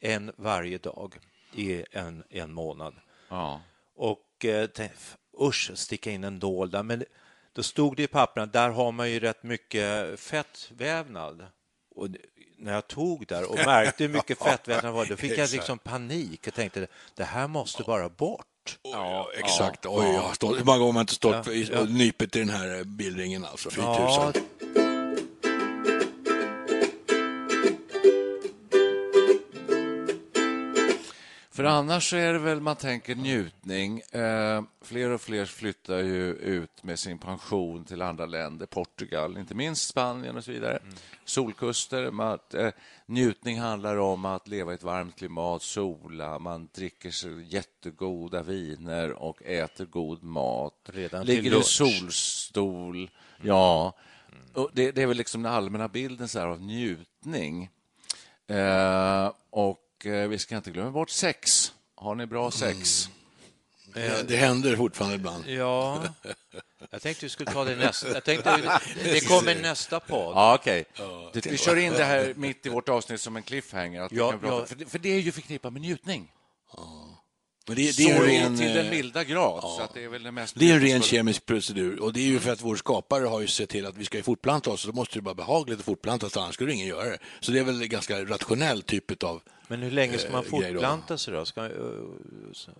[0.00, 1.18] en varje dag
[1.54, 2.94] i en, en månad.
[3.28, 3.60] Ja.
[3.96, 4.98] Och eh, tänkte,
[5.40, 6.82] usch, sticka in en nål där.
[6.82, 7.04] Men
[7.52, 11.46] då stod det i papperna, där har man ju rätt mycket fettvävnad.
[11.96, 12.08] Och
[12.58, 15.78] när jag tog där och märkte hur mycket fettvävnad det var, då fick jag liksom
[15.78, 16.40] panik.
[16.46, 18.46] Jag tänkte, det här måste bara bort.
[18.82, 19.86] Ja, exakt.
[19.86, 21.78] Oj, jag har stått, hur många gånger har man inte stått Ja, i- ja.
[21.80, 23.70] och nypit i den här bildringen alltså?
[23.70, 24.44] Fy Ja, tusan.
[31.54, 34.00] För annars så är det väl, man tänker njutning.
[34.00, 39.54] Eh, fler och fler flyttar ju ut med sin pension till andra länder, Portugal, inte
[39.54, 40.78] minst Spanien och så vidare.
[41.24, 42.10] Solkuster.
[42.10, 42.70] Man, eh,
[43.06, 49.12] njutning handlar om att leva i ett varmt klimat, sola, man dricker sig jättegoda viner
[49.12, 50.90] och äter god mat.
[50.92, 51.66] Redan till Ligger i lunch.
[51.66, 53.10] solstol.
[53.42, 53.96] Ja.
[54.52, 57.70] Och det, det är väl liksom den allmänna bilden så här av njutning.
[58.46, 61.72] Eh, och eh, vi ska inte glömma bort sex.
[61.96, 63.08] Har ni bra sex?
[63.94, 65.44] Det, det händer fortfarande ibland.
[65.48, 66.02] Ja,
[66.90, 68.08] jag tänkte vi skulle ta det nästa.
[68.08, 70.36] Jag tänkte, det kommer nästa podd.
[70.36, 70.84] Ja, okej.
[71.32, 74.00] Det- Vi kör in det här mitt i vårt avsnitt som en cliffhanger.
[74.02, 74.66] Att Ja, kan prata, ja.
[74.66, 76.30] för, det, för det är ju förknippat med njutning.
[77.66, 79.60] Men det, det så är en ren, till den eh, milda grad.
[79.62, 82.20] Så att det är väl det mest Det är en ren kemisk procedur och det
[82.20, 84.80] är ju för att vår skapare har ju sett till att vi ska fortplanta oss,
[84.80, 87.18] så då måste det vara behagligt att fortplanta sig, annars skulle ingen göra det.
[87.40, 89.42] Så det är väl en ganska rationell typ av
[89.74, 90.56] Men hur länge ska man eh, då.
[90.58, 91.44] fortplanta sig då?
[91.44, 91.70] Ska, eh,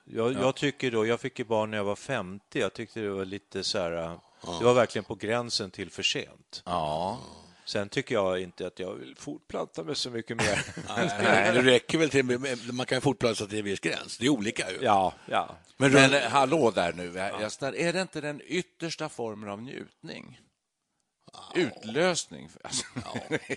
[0.04, 3.10] jag, jag tycker då, jag fick ju barn när jag var 50, jag tyckte det
[3.10, 4.18] var lite så här, eh,
[4.58, 6.62] det var verkligen på gränsen till för sent.
[6.64, 7.18] Ja.
[7.64, 10.66] Sen tycker jag inte att jag vill fortplanta mig så mycket mer.
[11.22, 12.24] Nej, det räcker väl till,
[12.72, 14.18] man kan fortplanta sig till en viss gräns.
[14.18, 14.78] Det är olika ju.
[14.80, 15.56] Ja, ja.
[15.76, 20.40] Men, men hallå där nu, Gösta, är det inte den yttersta formen av njutning?
[21.54, 22.48] Utlösning?
[22.64, 22.84] Alltså,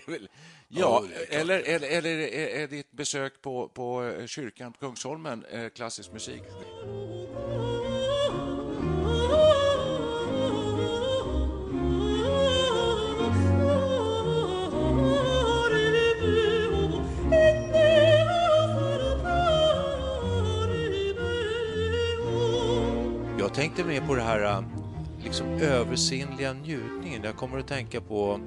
[0.06, 0.28] väl-
[0.68, 6.12] ja, eller, eller, eller är ditt besök på, på eh, kyrkan på Kungsholmen eh, klassisk
[6.12, 6.42] musik?
[23.38, 24.60] Jag tänkte mer på det här äh,
[25.28, 27.22] liksom översinnliga njutningen.
[27.24, 28.40] Jag kommer att tänka på,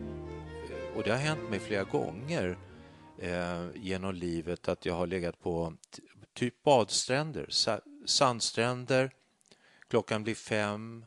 [0.69, 2.57] eh, och det har hänt mig flera gånger
[3.19, 5.73] eh, genom livet, att jag har legat på
[6.33, 9.11] typ badstränder, sa- sandstränder,
[9.89, 11.05] klockan blir fem,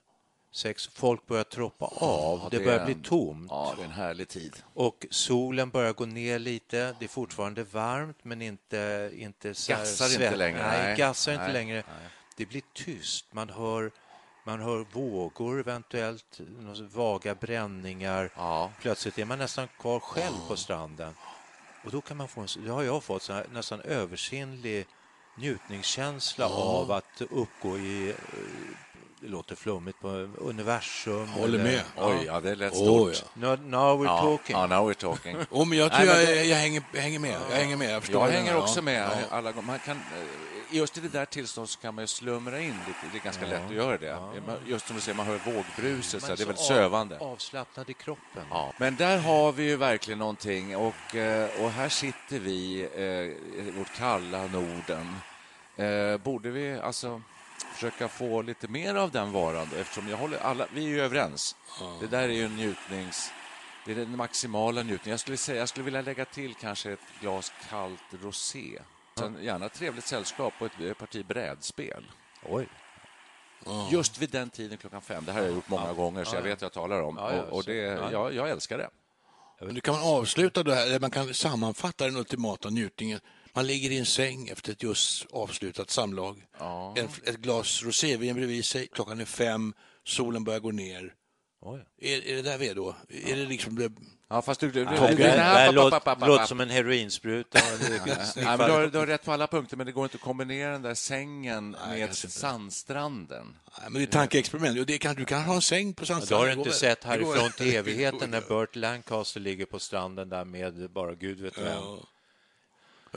[0.53, 3.47] sex, folk börjar troppa av, Ja, det, det börjar är bli en- tomt.
[3.51, 4.53] Ja, det är en härlig tid.
[4.75, 6.95] Och solen börjar gå ner lite.
[6.99, 10.97] Det är fortfarande varmt, men inte, inte så Gassar inte längre, Nej, nej.
[10.97, 11.83] gassar inte Nej, längre.
[12.37, 13.33] Det blir tyst.
[13.33, 13.91] Man hör,
[14.45, 16.41] man hör vågor, eventuellt
[16.93, 18.31] vaga bränningar.
[18.81, 21.15] Plötsligt är man nästan kvar själv på stranden.
[21.85, 24.87] Och då kan man få en, har jag fått, här, nästan översinnlig
[25.37, 26.55] njutningskänsla Ja.
[26.55, 28.15] av att uppgå i, eh,
[29.21, 31.29] det låter flummigt, på universum.
[31.29, 31.83] Håller eller- med.
[31.97, 33.25] Oj, ja, det lät stort.
[33.41, 33.57] ja.
[33.57, 34.57] Now, now we're Ja, talking.
[34.57, 35.37] Ja, now we're talking.
[35.51, 37.41] Oh, men jag tror Nej, men jag, det- jag, hänger, jag hänger med.
[37.51, 37.91] Jag hänger med.
[37.95, 38.59] Jag, förstår Jag hänger Ja.
[38.63, 39.37] också med Ja.
[39.37, 39.67] alla gånger.
[39.67, 40.03] Man kan, eh,
[40.77, 42.99] just i det där tillståndet så kan man ju slumra in lite.
[43.13, 43.51] Det är ganska Ja.
[43.51, 44.43] lätt att göra det.
[44.47, 47.19] Man- Just som du säger, man hör vågbruset, så Man det är väldigt så sövande.
[47.19, 48.43] Av, avslappnad i kroppen.
[48.51, 48.73] Ja.
[48.79, 53.03] Men där har vi ju verkligen någonting och, eh, och här sitter vi eh,
[53.67, 55.17] i vårt kalla Norden.
[55.77, 57.23] Eh, Borde vi alltså
[57.75, 59.77] försöka få lite mer av den varan då?
[59.81, 61.57] eftersom jag håller alla, vi är ju överens.
[62.01, 63.31] Det där är ju en njutnings...
[63.87, 65.11] Det är den maximala njutningen.
[65.13, 68.79] Jag skulle, säga, jag skulle vilja lägga till kanske ett glas kallt rosé.
[69.19, 72.05] Sen gärna ett trevligt sällskap och ett, parti brädspel.
[72.43, 72.69] Oj.
[73.91, 75.25] Just vid den tiden klockan fem.
[75.25, 76.51] Det här har jag gjort många gånger, så jag Ja, ja.
[76.55, 77.17] vet vad jag talar om.
[77.17, 78.13] Ja, ja, och, och det, ja.
[78.13, 78.91] jag, jag älskar det.
[79.61, 83.21] Men nu kan man avsluta det här, eller man kan sammanfatta den ultimata njutningen.
[83.53, 86.45] Man ligger i en säng efter ett just avslutat samlag.
[86.97, 89.75] En, ett glas rosévin bredvid sig, klockan är fem,
[90.05, 91.15] solen börjar gå ner.
[92.01, 92.97] Är, är det där vi är då?
[93.09, 93.93] Är det liksom det...
[94.29, 94.71] Ja, fast du...
[94.71, 97.59] du, Det, du, det, du- det, här- låter, som en heroinspruta.
[97.81, 100.21] Nej, men du, har, du har rätt på alla punkter, men det går inte att
[100.21, 103.57] kombinera den där sängen med sandstranden.
[103.81, 104.79] Nej, men det är tankeexperiment.
[104.81, 106.49] Och det kan, du kan ha en säng på Du sandstranden.
[106.49, 108.41] har Det inte går sett härifrån till evigheten när.
[108.41, 111.67] Burt Lancaster ligger på stranden där med bara Gud vet vem.
[111.67, 111.99] Ja.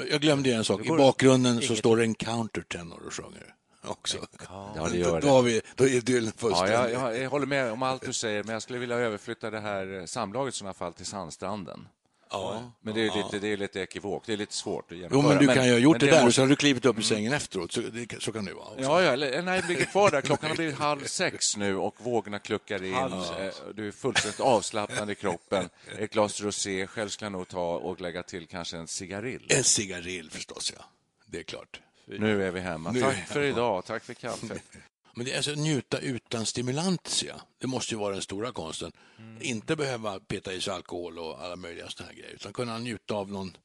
[0.09, 0.85] Jag glömde en sak.
[0.85, 3.53] I bakgrunden så står det en countertenor och sjunger
[3.87, 4.17] också.
[4.49, 5.49] Ja, det gör Då, har det.
[5.49, 6.73] vi, då är idyllen Ja, fullständig.
[6.73, 9.59] jag, jag, jag håller med om allt du säger, men jag skulle vilja överflytta det
[9.59, 11.87] här samlaget i sådana fall till sandstranden.
[12.29, 12.71] Ja.
[12.81, 13.15] Men det är ju Ja.
[13.25, 15.33] lite, det är lite ekivokt, det är lite svårt att Jo, genomföra.
[15.35, 16.85] men du kan ju ha gjort men det, där måste- och så har du klivit
[16.85, 17.71] upp i sängen efteråt.
[17.71, 18.65] Så, det, så kan det vara.
[18.65, 18.81] också.
[18.81, 20.21] Ja, ja, eller, nej, ligger kvar där.
[20.21, 22.93] Klockan har blivit halv sex nu och vågorna kluckar in.
[22.93, 25.69] Halv Eh, Du är fullständigt avslappnad i kroppen.
[25.97, 26.87] Ett glas rosé.
[26.87, 29.45] Själv ska jag nog ta och lägga till kanske en cigarill.
[29.49, 30.83] En cigarill förstås, ja.
[31.25, 31.81] Det är klart.
[32.07, 32.91] Nu är vi hemma.
[32.91, 33.85] Nu Tack för idag.
[33.85, 34.63] Tack för kaffet.
[35.15, 37.35] Men det är alltså njuta utan stimulantia.
[37.57, 38.91] Det måste ju vara den stora konsten.
[39.19, 39.37] Mm.
[39.41, 43.13] Inte behöva peta i sig alkohol och alla möjliga sådana här grejer, utan kunna njuta
[43.13, 43.57] av någon,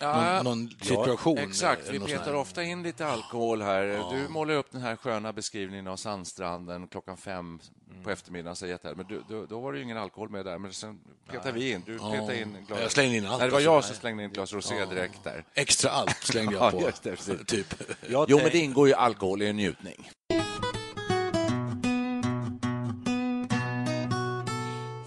[0.00, 1.38] Ja, någon, någon situation.
[1.38, 3.82] exakt, eller vi något sånt petar ofta in lite alkohol här.
[3.82, 4.10] Ja.
[4.12, 7.60] Du målar upp den här sköna beskrivningen av sandstranden klockan fem
[7.92, 8.02] Mm.
[8.04, 8.56] på eftermiddagen.
[8.56, 11.00] Så jätte- men du, då, då var det ju ingen alkohol med där, men sen
[11.30, 11.82] petar vi in.
[11.86, 12.10] Du Ja.
[12.12, 12.80] petar in glas...
[12.82, 14.86] Jag slängde in allt Nej, det var jag som slängde in ett glas rosé Ja.
[14.86, 15.44] direkt där.
[15.54, 17.44] Extra allt slängde jag Ja, på.
[17.44, 17.74] typ.
[18.08, 20.10] Jo, men det ingår ju alkohol i en njutning.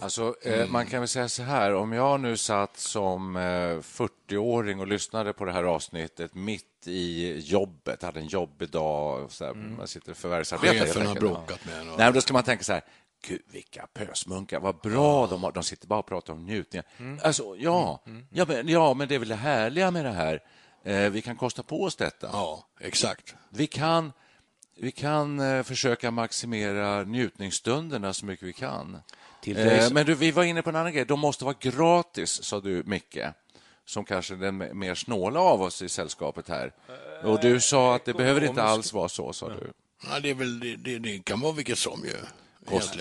[0.03, 0.71] Alltså, eh, Mm.
[0.71, 3.41] man kan väl säga så här, om jag nu satt som eh,
[3.81, 9.45] 40-åring och lyssnade på det här avsnittet mitt i jobbet, hade en jobbig dag, så
[9.45, 10.73] här, man sitter och förvärvsarbetar.
[10.75, 10.87] Mm.
[10.87, 12.81] Chefen har bråkat med en och- Nej, då ska man tänka så här,
[13.27, 16.85] gud vilka pösmunkar, vad bra de har, de sitter bara och pratar om njutningar.
[16.97, 17.19] Mm.
[17.23, 20.39] Alltså, ja, ja, men, ja, men det är väl det härliga med det här.
[20.83, 22.29] Eh, vi kan kosta på oss detta.
[22.33, 23.35] Ja, exakt.
[23.49, 24.11] Vi kan,
[24.77, 28.97] vi kan eh, försöka maximera njutningsstunderna så mycket vi kan.
[29.43, 31.05] Till Eh, men du, vi var inne på en annan grej.
[31.05, 33.17] De måste vara gratis, sa du, Micke.
[33.85, 36.73] Som kanske den mer snåla av oss i sällskapet här.
[37.23, 39.71] Och du sa att det behöver inte alls vara så, sa du.
[40.09, 42.15] Ja, det, är väl, det, det, det kan vara vilket som ju.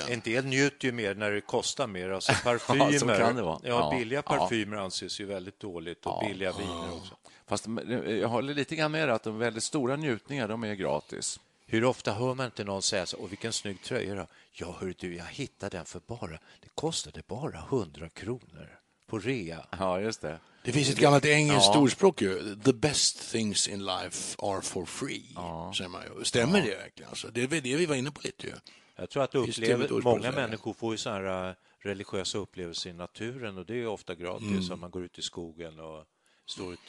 [0.09, 2.11] En del njuter ju mer när det kostar mer.
[2.11, 2.91] Alltså parfymer.
[2.93, 3.59] Ja, så kan det vara.
[3.63, 3.99] Ja, Ja.
[3.99, 4.39] billiga Ja.
[4.39, 7.15] parfymer anses ju väldigt dåligt och billiga viner också.
[7.49, 7.73] Fast eh,
[8.15, 11.41] jag håller lite grann med att de väldigt stora njutningar, de är gratis.
[11.73, 14.27] Hur ofta hör man inte någon säga så, Åh, vilken snygg tröja då?
[14.53, 16.31] Ja, hör du, jag hittade den för bara,
[16.61, 18.79] det kostade bara 100 kronor.
[19.07, 19.67] på rea.
[19.79, 20.39] Ja, just det.
[20.65, 21.81] Det finns ett gammalt engelskt Ja.
[21.81, 22.57] ordspråk ju.
[22.65, 25.35] The best things in life are for free.
[25.77, 26.25] Säger man ju.
[26.25, 26.65] Stämmer Ja.
[26.65, 27.09] det verkligen?
[27.09, 28.53] Alltså, det är väl det vi var inne på lite ju.
[28.97, 33.59] Jag tror att upplever, många människor får ju så här äh, religiösa upplevelser i naturen
[33.59, 34.49] och det är ofta gratis.
[34.49, 34.73] Mm.
[34.73, 36.05] Om man går ut i skogen och
[36.47, 36.81] står ut,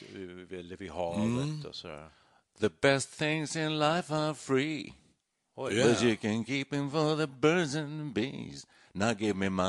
[0.52, 1.64] eller vid havet Mm.
[1.68, 2.10] och sådär.
[2.60, 4.92] The best things in life are free.
[5.56, 5.84] Oj.
[5.84, 8.66] But you can keep them for the birds and bees.
[8.92, 9.62] Now give me my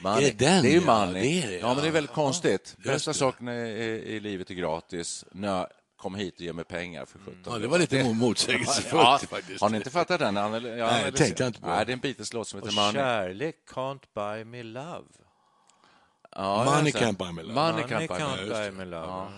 [0.00, 0.26] money.
[0.26, 1.06] Är det den, det är ju ja?
[1.06, 1.92] Det är det, ja, men det är ja.
[1.92, 2.74] väldigt konstigt.
[2.78, 5.24] just Bästa saken i, livet är gratis.
[5.32, 7.52] Nö, kom hit och ge mig pengar för sjutton.
[7.52, 9.60] Ja, det var lite motsägelsefullt ja, faktiskt.
[9.60, 10.36] Har ni inte fattat den?
[10.38, 11.66] Anal- ja, Nej, analys- tänkte jag inte på.
[11.66, 12.92] Nej, det är en Beatles-låt som Och heter Money.
[12.92, 15.04] kärlek can't buy me love.
[16.36, 17.54] Ja, Money can't buy me love.
[17.54, 18.70] Money Money can't buy can't me buy love.
[18.70, 19.06] me love.
[19.06, 19.32] Ja.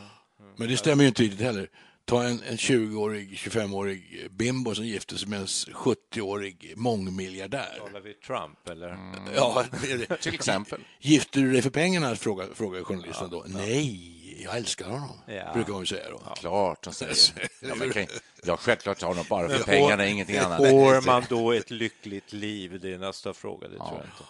[0.56, 1.68] Men det stämmer ju inte riktigt heller.
[2.06, 7.78] Ta en, en 20-årig, 25-årig bimbo som gifter sig med en 70-årig mångmiljardär.
[7.86, 8.98] Talar vi Trump eller?
[9.36, 10.16] Ja, är det.
[10.16, 10.80] Till exempel.
[11.00, 12.16] Gifter du dig för pengarna?
[12.16, 13.44] Frågar, frågar journalisten då.
[13.46, 14.10] Nej,
[14.42, 15.20] jag älskar honom.
[15.26, 15.50] Ja.
[15.54, 16.18] Brukar hon säga då.
[16.36, 17.48] Klart de säger.
[17.60, 18.06] Ja, men, kan-
[18.44, 20.58] ja, självklart har de bara för pengarna, ingenting annat.
[20.58, 22.80] Får man då ett lyckligt liv?
[22.82, 24.24] Det är nästa fråga, det tror jag inte.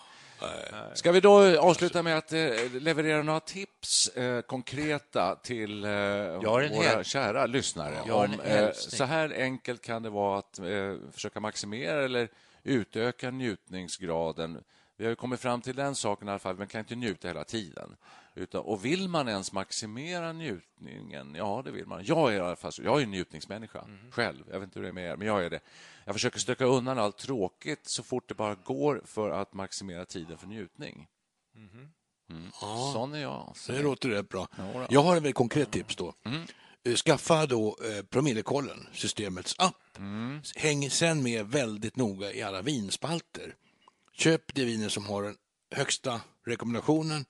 [0.95, 6.63] Ska vi då avsluta med att eh, leverera några tips, eh, konkreta, till eh, våra
[6.67, 8.01] hel- kära lyssnare?
[8.01, 8.37] Om,
[8.75, 10.61] så här enkelt kan det vara att
[11.13, 12.29] försöka maximera eller
[12.63, 14.63] utöka njutningsgraden.
[14.97, 17.29] Vi har ju kommit fram till den saken i alla fall, man kan inte njuta
[17.29, 17.97] hela tiden.
[18.37, 21.35] Utan, och vill man ens maximera njutningen?
[21.35, 22.05] Ja, det vill man.
[22.05, 22.73] Jag är i alla fall.
[22.83, 24.11] Jag är en njutningsmänniska Mhm.
[24.11, 24.45] själv.
[24.51, 25.61] Jag vet inte hur det är med er, men jag är det.
[26.05, 30.39] Jag försöker stöka undan allt tråkigt så fort det bara går för att maximera tiden
[30.39, 31.07] för njutning.
[32.31, 32.51] Mm.
[32.61, 32.91] Ja.
[32.93, 33.53] Sån är jag.
[33.57, 34.49] Så- Det låter rätt bra.
[34.57, 34.87] Ja.
[34.91, 36.15] Jag har ett väldigt konkret tips då.
[36.25, 36.43] Mm.
[36.85, 39.99] Eh, Skaffa då eh, promillekollen, systemets app.
[39.99, 40.41] Mm.
[40.57, 43.55] Häng sen med väldigt noga i alla vinspalter.
[44.13, 45.37] Köp de viner som har den
[45.75, 47.25] högsta rekommendationen.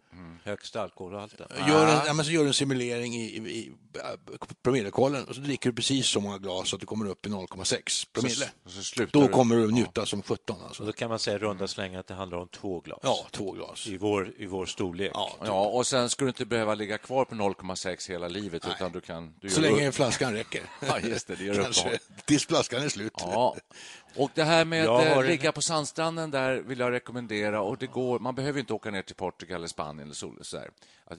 [0.45, 1.47] Högsta alkoholhalten.
[1.69, 4.01] Gör en, ja, men så gör du en simulering i, i, i äh,
[4.63, 8.07] promillekollen och så dricker du precis så många glas att du kommer upp i 0,6
[8.13, 8.51] promille.
[8.67, 10.85] Så- så Då kommer du njuta som 17 Så alltså.
[10.85, 12.99] då kan man säga runda slängar att det handlar om två glas.
[13.03, 13.87] Ja, två glas.
[13.87, 15.13] I vår, i vår storlek.
[15.45, 19.01] Ja, och sen ska du inte behöva ligga kvar på 0,6 hela livet, utan du
[19.01, 19.35] kan...
[19.41, 20.63] Du Så gör länge upp- flaskan räcker.
[20.89, 21.99] Ja, just det, det gör Kanske.
[22.25, 23.13] Tills flaskan är slut.
[23.17, 23.57] Ja.
[24.17, 26.93] Och det här med Jag att eh, har en- ligga på sandstranden där vill jag
[26.93, 27.61] rekommendera.
[27.63, 30.59] Och det går, man behöver inte åka ner till Portugal eller Spanien eller sol, så
[30.59, 30.71] här,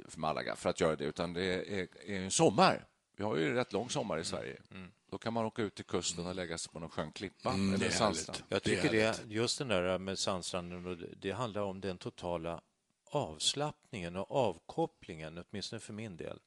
[0.09, 2.85] för Malaga för att göra det, utan det är, är en sommar.
[3.17, 4.61] Vi har ju rätt lång sommar i Sverige.
[5.11, 7.69] Då kan man åka ut till kusten och lägga sig på någon skön klippa Mm,
[7.79, 8.39] det eller sandstrand.
[8.49, 9.31] Jag Det tycker det, härligt.
[9.31, 12.61] just den där med sandstranden, och det- det handlar om den totala
[13.11, 16.39] avslappningen och avkopplingen, åtminstone för min del.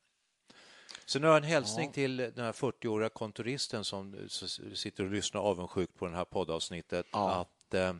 [1.09, 4.29] Så nu har jag en hälsning till den här 40-åriga kontoristen som
[4.75, 7.07] sitter och lyssnar avundsjukt på det här poddavsnittet.
[7.13, 7.31] Ja.
[7.35, 7.95] Att, eh,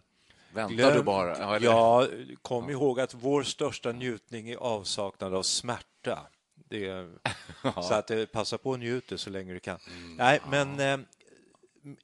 [0.53, 1.39] Väntar glöm- du bara?
[1.39, 2.07] Ja, Ja,
[2.43, 6.27] kom ihåg att vår största njutning är avsaknad av smärta.
[6.71, 7.19] Är,
[7.83, 9.79] Så att eh, passa på och njuter så länge du kan.
[10.17, 10.99] Nej, men eh,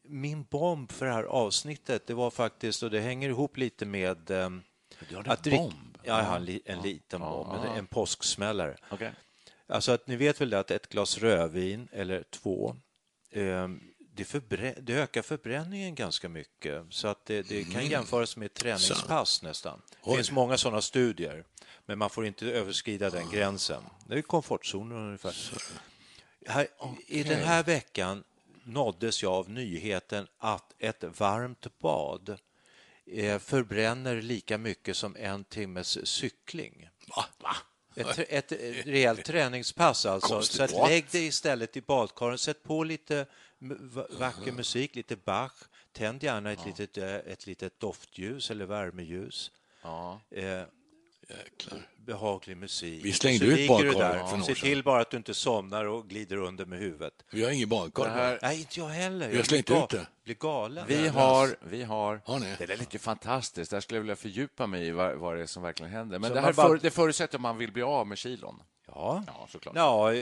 [0.02, 4.30] min bomb för det här avsnittet, det var faktiskt, och det hänger ihop lite med...
[4.30, 4.50] Eh,
[5.08, 5.98] Du har en bomb?
[6.02, 8.76] Ja, jag har en, li, en liten bomb, en, en påsksmällare.
[8.90, 9.12] Okej.
[9.66, 12.76] Alltså att ni vet väl det att ett glas rödvin eller två
[13.30, 13.68] eh,
[14.16, 16.84] det, förbrä- det ökar förbränningen ganska mycket.
[16.90, 19.82] Så att det, det kan jämföras med ett träningspass nästan.
[20.04, 21.44] Det finns många sådana studier,
[21.86, 23.82] men man får inte överskrida den gränsen.
[24.08, 25.34] Det är komfortzonen ungefär.
[26.46, 26.66] Här,
[27.06, 28.24] I den här veckan
[28.64, 32.38] nåddes jag av nyheten att ett varmt bad
[33.06, 36.88] eh, förbränner lika mycket som en timmes cykling.
[37.14, 37.56] Trä-
[38.28, 38.52] ett
[38.86, 40.34] rejält träningspass alltså.
[40.34, 40.56] Konstigt.
[40.56, 43.26] Så att lägg dig istället i badkaret, sätt på lite
[44.18, 45.52] vacker musik, lite Bach,
[45.92, 49.50] tänd gärna ett, litet, eh, ett litet doftljus eller värmeljus.
[49.82, 50.20] Ja.
[50.30, 50.62] Eh,
[51.96, 53.04] behaglig musik.
[53.04, 54.18] Vi slängde ut badkaret där.
[54.26, 57.24] för några Se till bara att du inte somnar och glider under med huvudet.
[57.30, 58.08] Vi har ingen badkar.
[58.08, 59.28] Här- Nej, inte jag heller.
[59.28, 60.06] Vi har slängt ut det.
[60.24, 60.84] blir galen.
[60.88, 62.54] Vi har, vi har, Har ni?
[62.58, 63.70] det är lite fantastiskt.
[63.70, 66.18] Där skulle jag vilja fördjupa mig i vad, vad det är som verkligen händer.
[66.18, 68.62] Men Så det här bara- för, det förutsätter att man vill bli av med kilon.
[68.86, 69.24] Ja.
[69.26, 69.76] Ja, såklart.
[69.76, 70.12] Ja,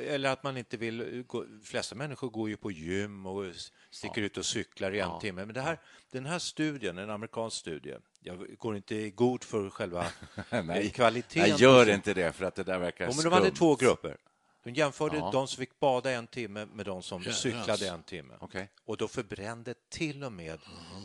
[0.00, 1.24] eller att man inte vill...
[1.26, 3.44] Gå, de flesta människor går ju på gym och
[3.90, 5.44] sticker ut och cyklar i en timme.
[5.44, 5.78] Men det här,
[6.12, 10.06] den här studien, en amerikansk studie, jag går inte i god för själva
[10.50, 11.50] eh, kvaliteten.
[11.50, 14.16] Nej, gör inte det, för att det där verkar Jo, men de hade två grupper.
[14.64, 15.30] De jämförde Ja.
[15.32, 18.34] de som fick bada en timme med de som Jävlar, cyklade en timme.
[18.40, 18.70] Okej.
[18.84, 20.58] Och då förbrände till och med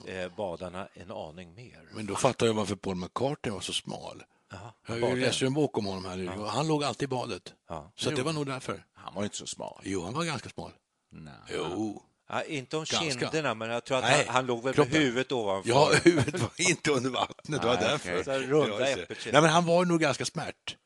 [0.07, 1.89] eh, badarna en aning mer.
[1.93, 4.23] Men då fattar jag varför Paul McCartney var så smal.
[4.51, 6.27] Jaha, Jag läste en bok om honom här nu.
[6.27, 7.53] Han låg alltid i badet.
[7.69, 7.91] Ja.
[7.95, 8.85] Så det var nog därför.
[8.93, 9.81] Han var inte så smal.
[9.83, 10.71] Jo, han var ganska smal.
[11.11, 11.33] Nej.
[11.49, 12.03] Jo.
[12.29, 13.19] Ja, inte om Ganska.
[13.19, 15.69] kinderna, men jag tror att Nej, han, han låg väl med huvudet ovanför.
[15.69, 17.61] Ja, huvudet var inte under vattnet.
[17.61, 18.23] Det var därför.
[18.23, 19.31] Så runda Ja, äppelkinder.
[19.33, 20.77] Nej, men han var nog ganska smärt.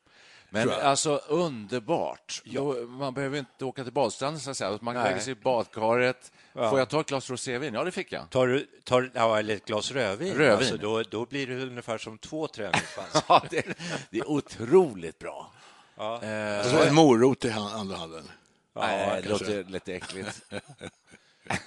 [0.52, 2.42] Men alltså underbart.
[2.44, 4.78] Då, man behöver inte åka till badstranden så att säga.
[4.80, 5.04] Man Nej.
[5.04, 6.32] lägger sig i badkaret.
[6.52, 6.70] Ja.
[6.70, 7.74] Får jag ta ett glas rosévin?
[7.74, 8.30] Ja, det fick jag.
[8.30, 10.56] Tar du, tar, ja, eller ett glas rödvin, Rödvin.
[10.56, 13.24] Alltså, då, då blir det ungefär som två träningspass.
[13.28, 13.66] Ja, det,
[14.10, 15.52] det är otroligt bra.
[15.96, 16.16] Ja.
[16.60, 18.30] Och så en morot i andra handen.
[18.76, 20.40] Nej, det låter lite äckligt.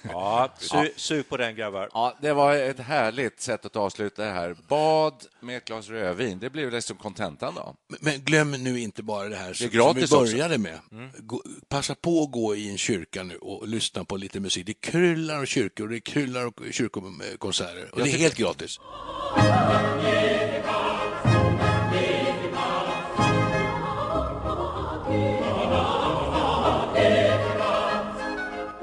[0.02, 1.88] Ja, su, sug på den, grabbar.
[1.94, 4.56] Ja, det var ett härligt sätt att avsluta det här.
[4.68, 6.38] Bad med ett glas rödvin.
[6.38, 7.74] Det blev liksom kontentan då.
[7.88, 10.32] Men- Men glöm nu inte bara det här som, gratis som vi också.
[10.36, 10.78] började med.
[11.18, 14.66] Gå, passa på att gå i en kyrka nu och lyssna på lite musik.
[14.66, 17.88] Det kryllar av kyrkor, det kryllar av kyrkokonserter.
[17.92, 18.78] Och det är helt gratis.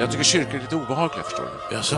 [0.02, 1.76] Jag tycker kyrkor är lite obehagliga, förstår du.
[1.76, 1.98] Jaså?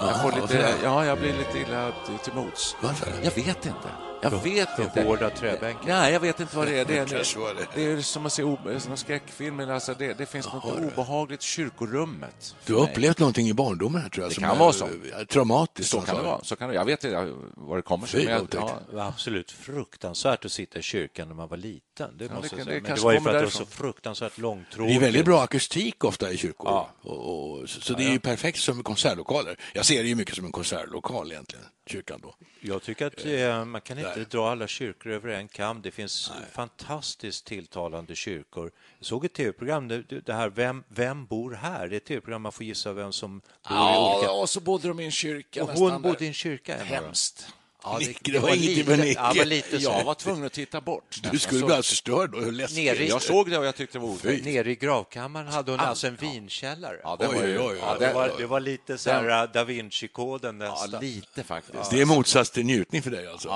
[0.00, 1.92] Ja, jag, får lite, ja, jag blir lite illa
[2.24, 2.76] till mods.
[2.80, 3.12] Varför?
[3.22, 3.88] Jag vet inte.
[4.22, 5.02] Jag vet inte.
[5.02, 5.86] hårda träbänkar.
[5.86, 6.84] Nej, jag vet inte vad det är.
[6.84, 7.06] Det är,
[7.54, 7.66] det.
[7.74, 8.42] det är som att se
[8.90, 9.60] en skräckfilm.
[9.60, 12.56] Alltså det, det finns något obehagligt i kyrkorummet.
[12.66, 14.30] Du har upplevt någonting i barndomen här, tror jag.
[14.30, 14.84] Det som kan är, vara så.
[14.84, 15.90] eh, Traumatiskt.
[15.90, 16.44] Så kan det vara.
[16.44, 16.74] Så kan det.
[16.74, 18.24] Jag vet inte var det kommer sig.
[18.24, 22.16] jag- ja, Det var absolut fruktansvärt att sitta i kyrkan när man var liten.
[22.18, 22.64] Det, det måste det säga.
[22.64, 24.96] Men det kanske var ju för att det var så fruktansvärt Det långtråkigt.
[24.96, 26.70] är väldigt bra akustik ofta i kyrkor.
[26.70, 26.90] Ja.
[27.02, 29.56] Och, och, så så det är ju perfekt som konsertlokaler.
[29.74, 32.34] Jag ser det ju mycket som en konsertlokal egentligen, kyrkan då.
[32.60, 35.82] Jag tycker att eh, man kan inte dra alla kyrkor över en kam.
[35.82, 38.70] Det finns fantastiskt tilltalande kyrkor.
[38.98, 41.88] Jag såg ett tv-program, det, här Vem, vem bor här?
[41.88, 44.26] Det är ett tv-program man får gissa vem som bor i olika...
[44.26, 45.98] Ja, och så bodde de i en kyrka Och hon där.
[45.98, 46.76] bodde i en kyrka.
[46.76, 47.48] Hemskt.
[47.84, 49.20] Ja, Nicke, det var ingenting för Nicke.
[49.34, 49.90] Ja, lite så.
[49.90, 51.20] Jag var tvungen att titta bort.
[51.32, 52.84] Du skulle bli alldeles förstörd läskigt.
[52.84, 54.44] Nere i- Jag såg det och jag tyckte det var otäckt.
[54.44, 56.96] Nere i gravkammaren hade hon alltså en vinkällare.
[57.02, 57.58] Ja, det Oj, var ju...
[57.58, 58.06] oj, oj, Ja, oj.
[58.06, 61.00] det, var, det var lite så här Da Vinci-koden Ja, nästan.
[61.00, 61.90] lite faktiskt.
[61.90, 63.48] Det är motsats till njutning för dig alltså,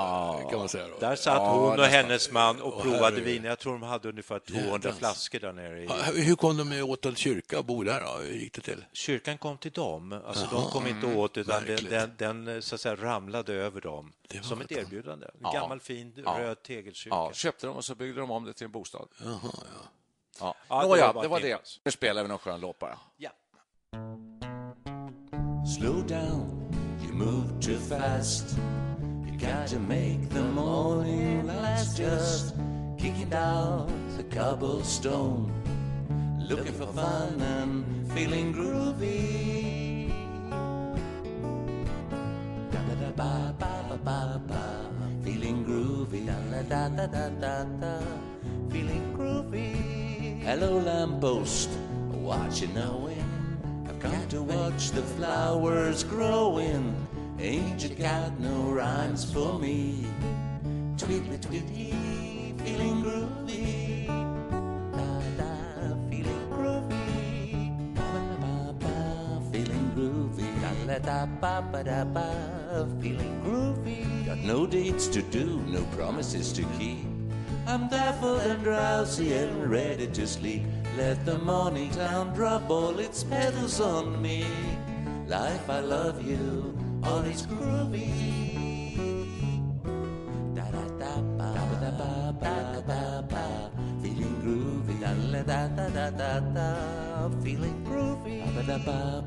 [0.49, 0.87] kan man säga.
[0.87, 0.97] Då.
[0.99, 3.43] Där satt Ja, hon och hennes man och provade vin.
[3.43, 4.97] Jag tror de hade ungefär 200 Jädrans.
[4.97, 5.79] flaskor där nere.
[5.81, 5.85] I.
[5.85, 8.21] Ja, Hur kom de åt en kyrka och bo där då?
[8.23, 8.85] Hur gick det till?
[8.93, 10.21] Kyrkan kom till dem.
[10.27, 13.81] Alltså, Jaha, de kom inte åt, utan den, den, den så att säga, ramlade över
[13.81, 15.25] dem Det som ett erbjudande.
[15.33, 15.51] En Ja.
[15.51, 16.35] gammal fin Ja.
[16.39, 17.15] röd tegelkyrka.
[17.15, 19.07] Ja, köpte de och så byggde de om det till en bostad.
[19.23, 19.59] Jaha, ja.
[20.39, 20.55] Ja.
[20.69, 21.79] Ja, det Nåja, var bara det var det.
[21.85, 22.99] Nu spelar vi någon skön låt bara.
[23.17, 23.29] Ja.
[25.77, 26.69] Slow down,
[27.03, 28.57] you move too fast.
[29.27, 31.99] You got to make the morning last.
[31.99, 32.55] Just
[32.99, 35.51] kicking down the cobblestone,
[36.49, 39.86] looking for fun and feeling groovy.
[46.69, 47.99] Da da da da da
[48.69, 50.41] feeling groovy.
[50.43, 51.69] Hello, lamppost,
[52.11, 53.23] what you knowing?
[53.87, 56.93] I've come to watch the flowers growing.
[57.39, 60.07] Ain't you got no rhymes for me?
[60.97, 61.93] Tweetly tweety,
[62.57, 64.07] feeling groovy.
[64.91, 65.07] Da
[65.39, 67.95] da, feeling groovy.
[67.95, 70.49] Ba ba ba ba, feeling groovy.
[70.59, 72.27] Da da da ba ba da ba,
[72.99, 74.06] feeling groovy.
[74.43, 77.05] No dates to do, no promises to keep.
[77.67, 80.63] I'm baffled and drowsy and ready to sleep.
[80.97, 84.45] Let the morning town drop all its petals on me.
[85.27, 88.07] Life, I love you, all is groovy.
[90.55, 93.71] Da da da ba ba da ba ba ba ba,
[94.01, 94.95] feeling groovy.
[95.01, 95.13] Da
[95.43, 98.39] da da da da da, feeling groovy.
[98.55, 99.26] Ba da ba ba